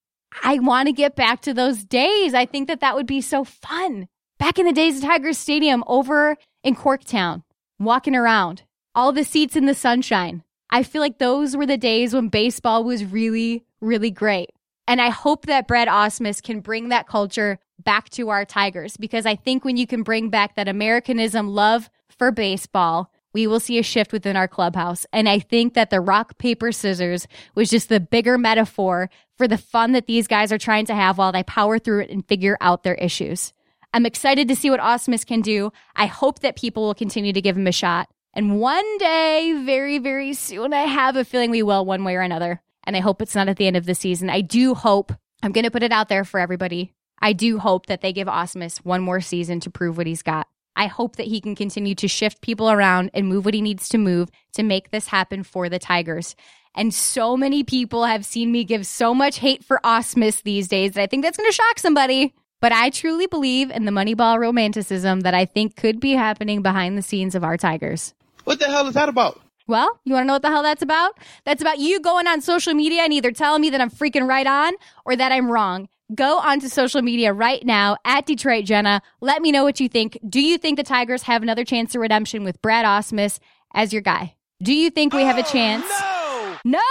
[0.43, 2.33] I want to get back to those days.
[2.33, 4.09] I think that that would be so fun.
[4.37, 7.43] Back in the days of Tiger Stadium over in Corktown,
[7.79, 8.63] walking around,
[8.93, 10.43] all the seats in the sunshine.
[10.69, 14.49] I feel like those were the days when baseball was really, really great.
[14.89, 19.25] And I hope that Brad Ausmus can bring that culture back to our Tigers because
[19.25, 23.77] I think when you can bring back that Americanism love for baseball, we will see
[23.77, 25.05] a shift within our clubhouse.
[25.11, 29.57] And I think that the rock, paper, scissors was just the bigger metaphor for the
[29.57, 32.57] fun that these guys are trying to have while they power through it and figure
[32.61, 33.51] out their issues.
[33.93, 35.73] I'm excited to see what Ausmus can do.
[35.97, 38.07] I hope that people will continue to give him a shot.
[38.33, 42.21] And one day, very, very soon, I have a feeling we will one way or
[42.21, 42.61] another.
[42.85, 44.29] And I hope it's not at the end of the season.
[44.29, 45.11] I do hope,
[45.43, 46.93] I'm going to put it out there for everybody.
[47.21, 50.47] I do hope that they give Ausmus one more season to prove what he's got.
[50.75, 53.89] I hope that he can continue to shift people around and move what he needs
[53.89, 56.35] to move to make this happen for the Tigers.
[56.75, 60.93] And so many people have seen me give so much hate for Ausmus these days
[60.93, 62.33] that I think that's going to shock somebody.
[62.61, 66.97] But I truly believe in the Moneyball romanticism that I think could be happening behind
[66.97, 68.13] the scenes of our Tigers.
[68.43, 69.39] What the hell is that about?
[69.67, 71.17] Well, you want to know what the hell that's about?
[71.43, 74.45] That's about you going on social media and either telling me that I'm freaking right
[74.45, 74.73] on
[75.05, 75.89] or that I'm wrong.
[76.13, 79.01] Go onto social media right now at Detroit Jenna.
[79.21, 80.19] Let me know what you think.
[80.27, 83.39] Do you think the Tigers have another chance of redemption with Brad Ausmus
[83.73, 84.35] as your guy?
[84.61, 85.85] Do you think we have a chance?
[85.87, 86.77] Oh, no!
[86.77, 86.81] No?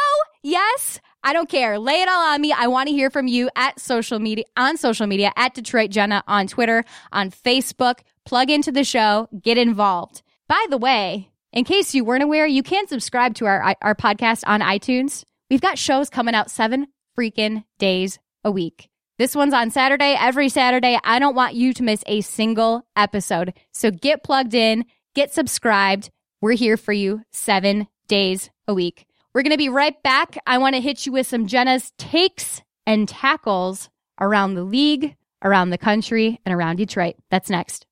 [0.42, 1.00] Yes?
[1.22, 1.78] I don't care.
[1.78, 2.52] Lay it all on me.
[2.52, 6.22] I want to hear from you at social media, on social media, at Detroit Jenna,
[6.28, 8.00] on Twitter, on Facebook.
[8.26, 10.22] Plug into the show, get involved.
[10.48, 14.42] By the way, in case you weren't aware, you can subscribe to our, our podcast
[14.46, 15.24] on iTunes.
[15.48, 16.88] We've got shows coming out seven
[17.18, 18.90] freaking days a week.
[19.16, 20.98] This one's on Saturday, every Saturday.
[21.04, 23.54] I don't want you to miss a single episode.
[23.72, 26.10] So get plugged in, get subscribed.
[26.40, 29.06] We're here for you seven days a week.
[29.32, 30.36] We're going to be right back.
[30.48, 33.88] I want to hit you with some Jenna's takes and tackles
[34.20, 37.14] around the league, around the country, and around Detroit.
[37.30, 37.86] That's next.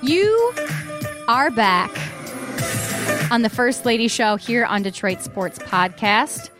[0.00, 0.54] You
[1.26, 2.01] are back
[3.32, 6.50] on the First Lady Show here on Detroit Sports Podcast.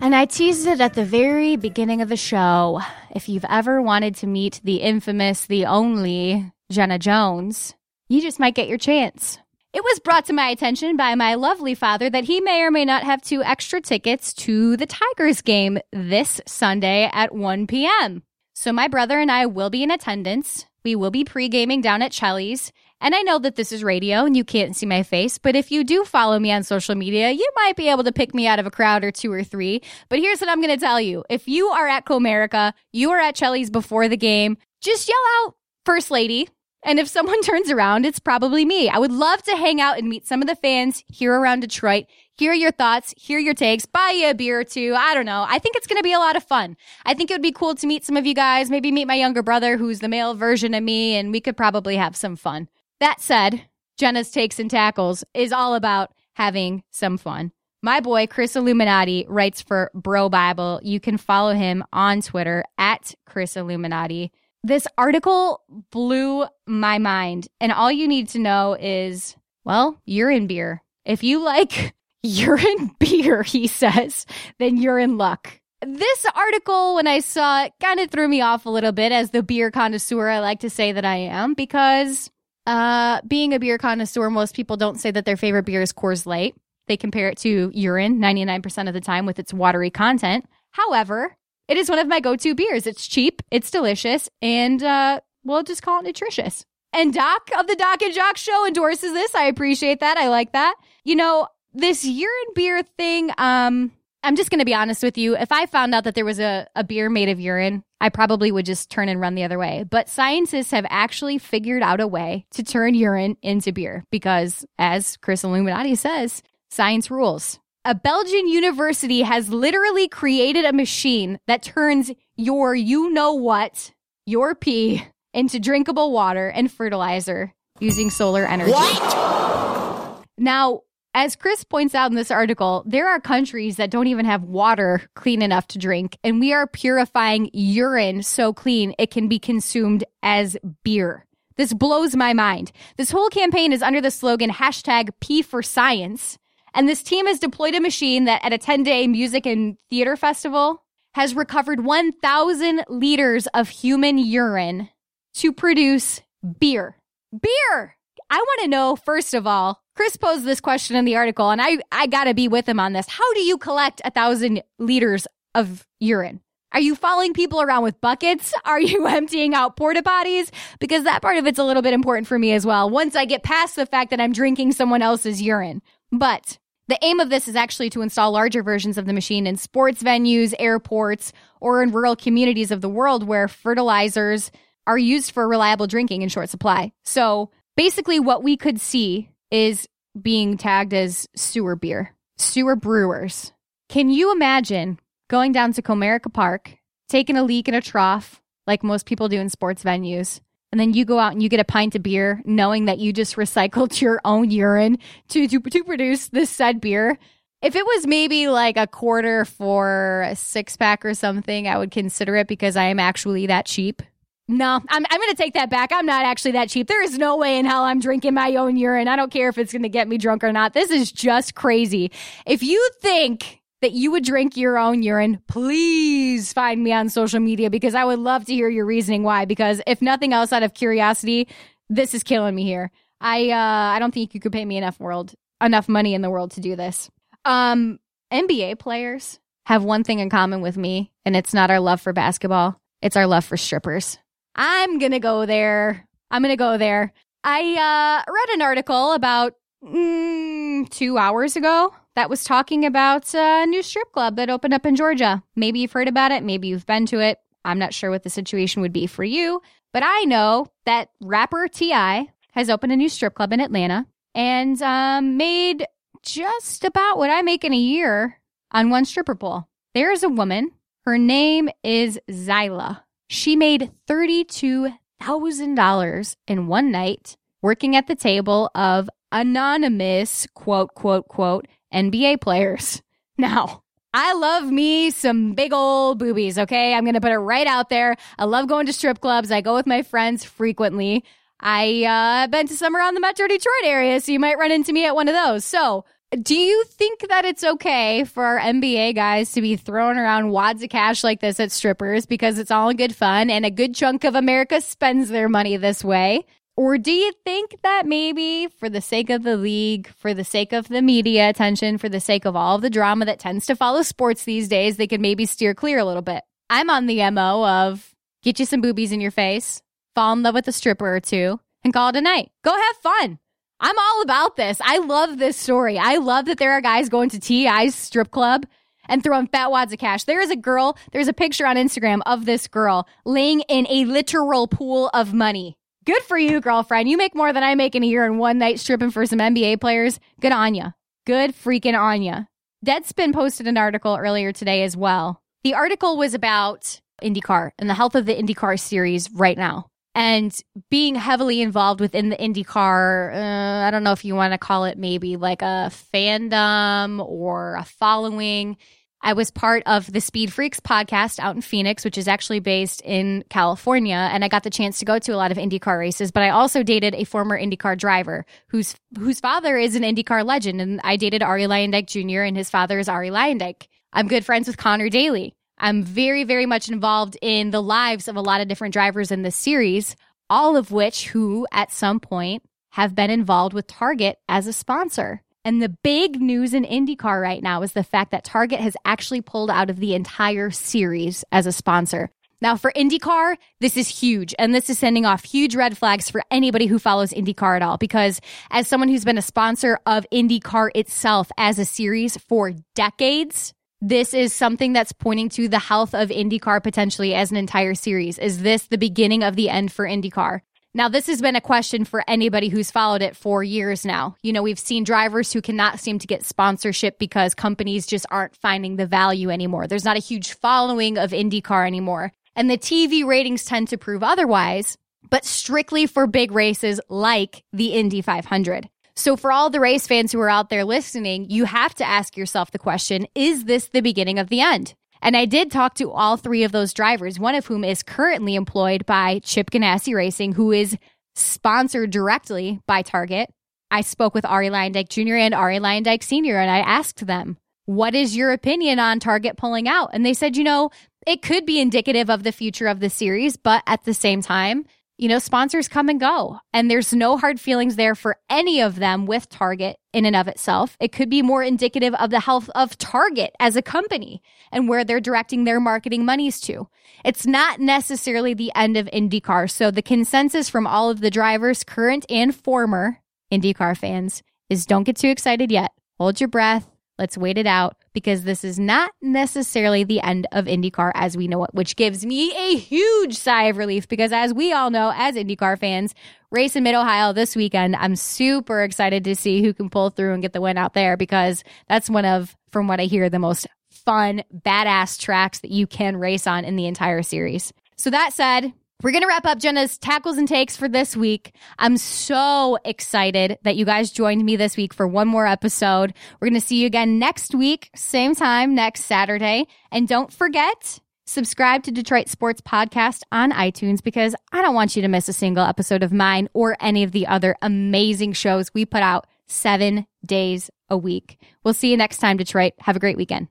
[0.00, 2.80] And I teased it at the very beginning of the show.
[3.12, 7.74] If you've ever wanted to meet the infamous, the only Jenna Jones,
[8.08, 9.40] you just might get your chance.
[9.72, 12.84] It was brought to my attention by my lovely father that he may or may
[12.84, 18.22] not have two extra tickets to the Tigers game this Sunday at 1 p.m.
[18.54, 20.66] So my brother and I will be in attendance.
[20.84, 22.70] We will be pre gaming down at Cheli's.
[23.00, 25.70] And I know that this is radio and you can't see my face, but if
[25.70, 28.58] you do follow me on social media, you might be able to pick me out
[28.58, 29.82] of a crowd or two or three.
[30.08, 31.22] But here's what I'm going to tell you.
[31.28, 35.56] If you are at Comerica, you are at Cheli's before the game, just yell out
[35.84, 36.48] First Lady
[36.82, 38.88] And if someone turns around, it's probably me.
[38.88, 42.06] I would love to hang out and meet some of the fans here around Detroit,
[42.38, 44.94] hear your thoughts, hear your takes, buy you a beer or two.
[44.96, 45.44] I don't know.
[45.46, 46.76] I think it's going to be a lot of fun.
[47.04, 49.16] I think it would be cool to meet some of you guys, maybe meet my
[49.16, 52.68] younger brother who's the male version of me, and we could probably have some fun.
[53.00, 53.62] That said,
[53.98, 57.52] Jenna's Takes and Tackles is all about having some fun.
[57.82, 60.80] My boy, Chris Illuminati, writes for BroBible.
[60.82, 64.32] You can follow him on Twitter at Chris Illuminati.
[64.64, 67.48] This article blew my mind.
[67.60, 70.82] And all you need to know is, well, urine beer.
[71.04, 74.26] If you like urine beer, he says,
[74.58, 75.60] then you're in luck.
[75.82, 79.30] This article, when I saw it, kind of threw me off a little bit as
[79.30, 82.30] the beer connoisseur I like to say that I am, because
[82.66, 86.26] uh, being a beer connoisseur, most people don't say that their favorite beer is Coors
[86.26, 86.54] Light.
[86.88, 90.46] They compare it to urine 99% of the time with its watery content.
[90.72, 91.36] However,
[91.68, 92.86] it is one of my go to beers.
[92.86, 96.64] It's cheap, it's delicious, and uh, we'll just call it nutritious.
[96.92, 99.34] And Doc of the Doc and Jock Show endorses this.
[99.34, 100.16] I appreciate that.
[100.16, 100.76] I like that.
[101.04, 103.92] You know, this urine beer thing, um,
[104.26, 105.36] I'm just going to be honest with you.
[105.36, 108.50] If I found out that there was a, a beer made of urine, I probably
[108.50, 109.84] would just turn and run the other way.
[109.88, 115.16] But scientists have actually figured out a way to turn urine into beer because, as
[115.18, 117.60] Chris Illuminati says, science rules.
[117.84, 123.92] A Belgian university has literally created a machine that turns your you know what,
[124.26, 128.72] your pee, into drinkable water and fertilizer using solar energy.
[128.72, 130.24] What?
[130.36, 130.80] Now,
[131.16, 135.00] as Chris points out in this article, there are countries that don't even have water
[135.14, 140.04] clean enough to drink, and we are purifying urine so clean it can be consumed
[140.22, 141.24] as beer.
[141.56, 142.70] This blows my mind.
[142.98, 146.36] This whole campaign is under the slogan hashtag P for Science.
[146.74, 150.16] And this team has deployed a machine that at a 10 day music and theater
[150.16, 154.90] festival has recovered 1,000 liters of human urine
[155.36, 156.20] to produce
[156.60, 156.98] beer.
[157.32, 157.96] Beer!
[158.30, 161.60] I want to know, first of all, Chris posed this question in the article, and
[161.62, 163.08] I, I got to be with him on this.
[163.08, 166.40] How do you collect a thousand liters of urine?
[166.72, 168.52] Are you following people around with buckets?
[168.64, 170.50] Are you emptying out porta potties?
[170.80, 172.90] Because that part of it's a little bit important for me as well.
[172.90, 175.80] Once I get past the fact that I'm drinking someone else's urine.
[176.12, 176.58] But
[176.88, 180.02] the aim of this is actually to install larger versions of the machine in sports
[180.02, 184.50] venues, airports, or in rural communities of the world where fertilizers
[184.86, 186.92] are used for reliable drinking in short supply.
[187.04, 189.88] So basically, what we could see is
[190.20, 193.52] being tagged as sewer beer, sewer brewers.
[193.88, 194.98] Can you imagine
[195.28, 196.76] going down to Comerica Park,
[197.08, 200.40] taking a leak in a trough, like most people do in sports venues,
[200.72, 203.12] and then you go out and you get a pint of beer, knowing that you
[203.12, 204.98] just recycled your own urine
[205.28, 207.18] to, to, to produce this said beer?
[207.62, 211.90] If it was maybe like a quarter for a six pack or something, I would
[211.90, 214.02] consider it because I am actually that cheap.
[214.48, 215.90] No, I'm, I'm going to take that back.
[215.92, 216.86] I'm not actually that cheap.
[216.86, 219.08] There is no way in hell I'm drinking my own urine.
[219.08, 220.72] I don't care if it's going to get me drunk or not.
[220.72, 222.12] This is just crazy.
[222.46, 227.40] If you think that you would drink your own urine, please find me on social
[227.40, 229.46] media because I would love to hear your reasoning why.
[229.46, 231.48] Because if nothing else, out of curiosity,
[231.88, 232.92] this is killing me here.
[233.20, 236.30] I uh, I don't think you could pay me enough world enough money in the
[236.30, 237.10] world to do this.
[237.44, 237.98] Um,
[238.32, 242.12] NBA players have one thing in common with me, and it's not our love for
[242.12, 244.18] basketball; it's our love for strippers.
[244.56, 246.08] I'm gonna go there.
[246.30, 247.12] I'm gonna go there.
[247.44, 249.52] I uh, read an article about
[249.84, 254.86] mm, two hours ago that was talking about a new strip club that opened up
[254.86, 255.42] in Georgia.
[255.54, 256.42] Maybe you've heard about it.
[256.42, 257.38] Maybe you've been to it.
[257.64, 259.60] I'm not sure what the situation would be for you,
[259.92, 262.28] but I know that rapper T.I.
[262.52, 265.86] has opened a new strip club in Atlanta and um, made
[266.22, 268.40] just about what I make in a year
[268.72, 269.68] on one stripper pole.
[269.94, 270.72] There is a woman.
[271.04, 273.02] Her name is Zyla.
[273.28, 281.66] She made $32,000 in one night working at the table of anonymous, quote, quote, quote,
[281.92, 283.02] NBA players.
[283.38, 283.82] Now,
[284.14, 286.94] I love me some big old boobies, okay?
[286.94, 288.16] I'm to put it right out there.
[288.38, 289.50] I love going to strip clubs.
[289.50, 291.22] I go with my friends frequently.
[291.60, 294.94] I uh been to some around the Metro Detroit area, so you might run into
[294.94, 295.66] me at one of those.
[295.66, 300.50] So, do you think that it's okay for our NBA guys to be throwing around
[300.50, 303.70] wads of cash like this at strippers because it's all in good fun and a
[303.70, 306.44] good chunk of America spends their money this way?
[306.76, 310.72] Or do you think that maybe for the sake of the league, for the sake
[310.72, 313.76] of the media attention, for the sake of all of the drama that tends to
[313.76, 316.42] follow sports these days, they could maybe steer clear a little bit?
[316.68, 319.80] I'm on the MO of get you some boobies in your face,
[320.14, 322.50] fall in love with a stripper or two, and call it a night.
[322.62, 323.38] Go have fun.
[323.80, 324.80] I'm all about this.
[324.82, 325.98] I love this story.
[325.98, 328.66] I love that there are guys going to T.I.'s strip club
[329.08, 330.24] and throwing fat wads of cash.
[330.24, 334.04] There is a girl, there's a picture on Instagram of this girl laying in a
[334.04, 337.08] literal pool of money Good for you, girlfriend.
[337.08, 339.40] You make more than I make in a year in one night stripping for some
[339.40, 340.20] NBA players.
[340.40, 340.94] Good on.
[341.26, 342.44] Good freaking on ya.
[342.86, 345.42] Deadspin posted an article earlier today as well.
[345.64, 349.88] The article was about IndyCar and the health of the IndyCar series right now.
[350.16, 350.58] And
[350.90, 354.86] being heavily involved within the IndyCar, uh, I don't know if you want to call
[354.86, 358.78] it maybe like a fandom or a following.
[359.20, 363.02] I was part of the Speed Freaks podcast out in Phoenix, which is actually based
[363.02, 366.30] in California, and I got the chance to go to a lot of IndyCar races.
[366.30, 370.80] But I also dated a former IndyCar driver whose whose father is an IndyCar legend,
[370.80, 372.40] and I dated Arie Luyendyk Jr.
[372.40, 373.88] and his father is Arie Luyendyk.
[374.14, 375.54] I'm good friends with Connor Daly.
[375.78, 379.42] I'm very, very much involved in the lives of a lot of different drivers in
[379.42, 380.16] this series,
[380.48, 385.42] all of which who at some point have been involved with Target as a sponsor.
[385.64, 389.40] And the big news in IndyCar right now is the fact that Target has actually
[389.40, 392.30] pulled out of the entire series as a sponsor.
[392.62, 396.42] Now, for IndyCar, this is huge, and this is sending off huge red flags for
[396.50, 397.98] anybody who follows IndyCar at all.
[397.98, 403.74] Because as someone who's been a sponsor of IndyCar itself as a series for decades,
[404.00, 408.38] this is something that's pointing to the health of IndyCar potentially as an entire series.
[408.38, 410.60] Is this the beginning of the end for IndyCar?
[410.92, 414.34] Now, this has been a question for anybody who's followed it for years now.
[414.42, 418.56] You know, we've seen drivers who cannot seem to get sponsorship because companies just aren't
[418.56, 419.86] finding the value anymore.
[419.86, 422.32] There's not a huge following of IndyCar anymore.
[422.54, 424.96] And the TV ratings tend to prove otherwise,
[425.28, 428.88] but strictly for big races like the Indy 500.
[429.16, 432.36] So, for all the race fans who are out there listening, you have to ask
[432.36, 434.94] yourself the question is this the beginning of the end?
[435.22, 438.54] And I did talk to all three of those drivers, one of whom is currently
[438.54, 440.98] employed by Chip Ganassi Racing, who is
[441.34, 443.50] sponsored directly by Target.
[443.90, 445.36] I spoke with Arie Luyendyk Jr.
[445.36, 447.56] and Arie Luyendyk Sr., and I asked them,
[447.86, 450.10] What is your opinion on Target pulling out?
[450.12, 450.90] And they said, You know,
[451.26, 454.84] it could be indicative of the future of the series, but at the same time,
[455.18, 458.96] you know, sponsors come and go, and there's no hard feelings there for any of
[458.96, 460.96] them with Target in and of itself.
[461.00, 465.04] It could be more indicative of the health of Target as a company and where
[465.04, 466.88] they're directing their marketing monies to.
[467.24, 469.70] It's not necessarily the end of IndyCar.
[469.70, 475.04] So the consensus from all of the drivers, current and former IndyCar fans, is don't
[475.04, 475.92] get too excited yet.
[476.18, 476.88] Hold your breath.
[477.18, 481.46] Let's wait it out because this is not necessarily the end of IndyCar as we
[481.46, 485.12] know it, which gives me a huge sigh of relief because, as we all know,
[485.14, 486.14] as IndyCar fans,
[486.50, 490.32] race in Mid Ohio this weekend, I'm super excited to see who can pull through
[490.32, 493.38] and get the win out there because that's one of, from what I hear, the
[493.38, 497.70] most fun, badass tracks that you can race on in the entire series.
[497.98, 498.72] So, that said,
[499.02, 501.54] we're going to wrap up Jenna's tackles and takes for this week.
[501.78, 506.14] I'm so excited that you guys joined me this week for one more episode.
[506.40, 509.66] We're going to see you again next week, same time next Saturday.
[509.92, 515.02] And don't forget, subscribe to Detroit Sports Podcast on iTunes because I don't want you
[515.02, 518.86] to miss a single episode of mine or any of the other amazing shows we
[518.86, 521.38] put out seven days a week.
[521.64, 522.72] We'll see you next time, Detroit.
[522.80, 523.48] Have a great weekend.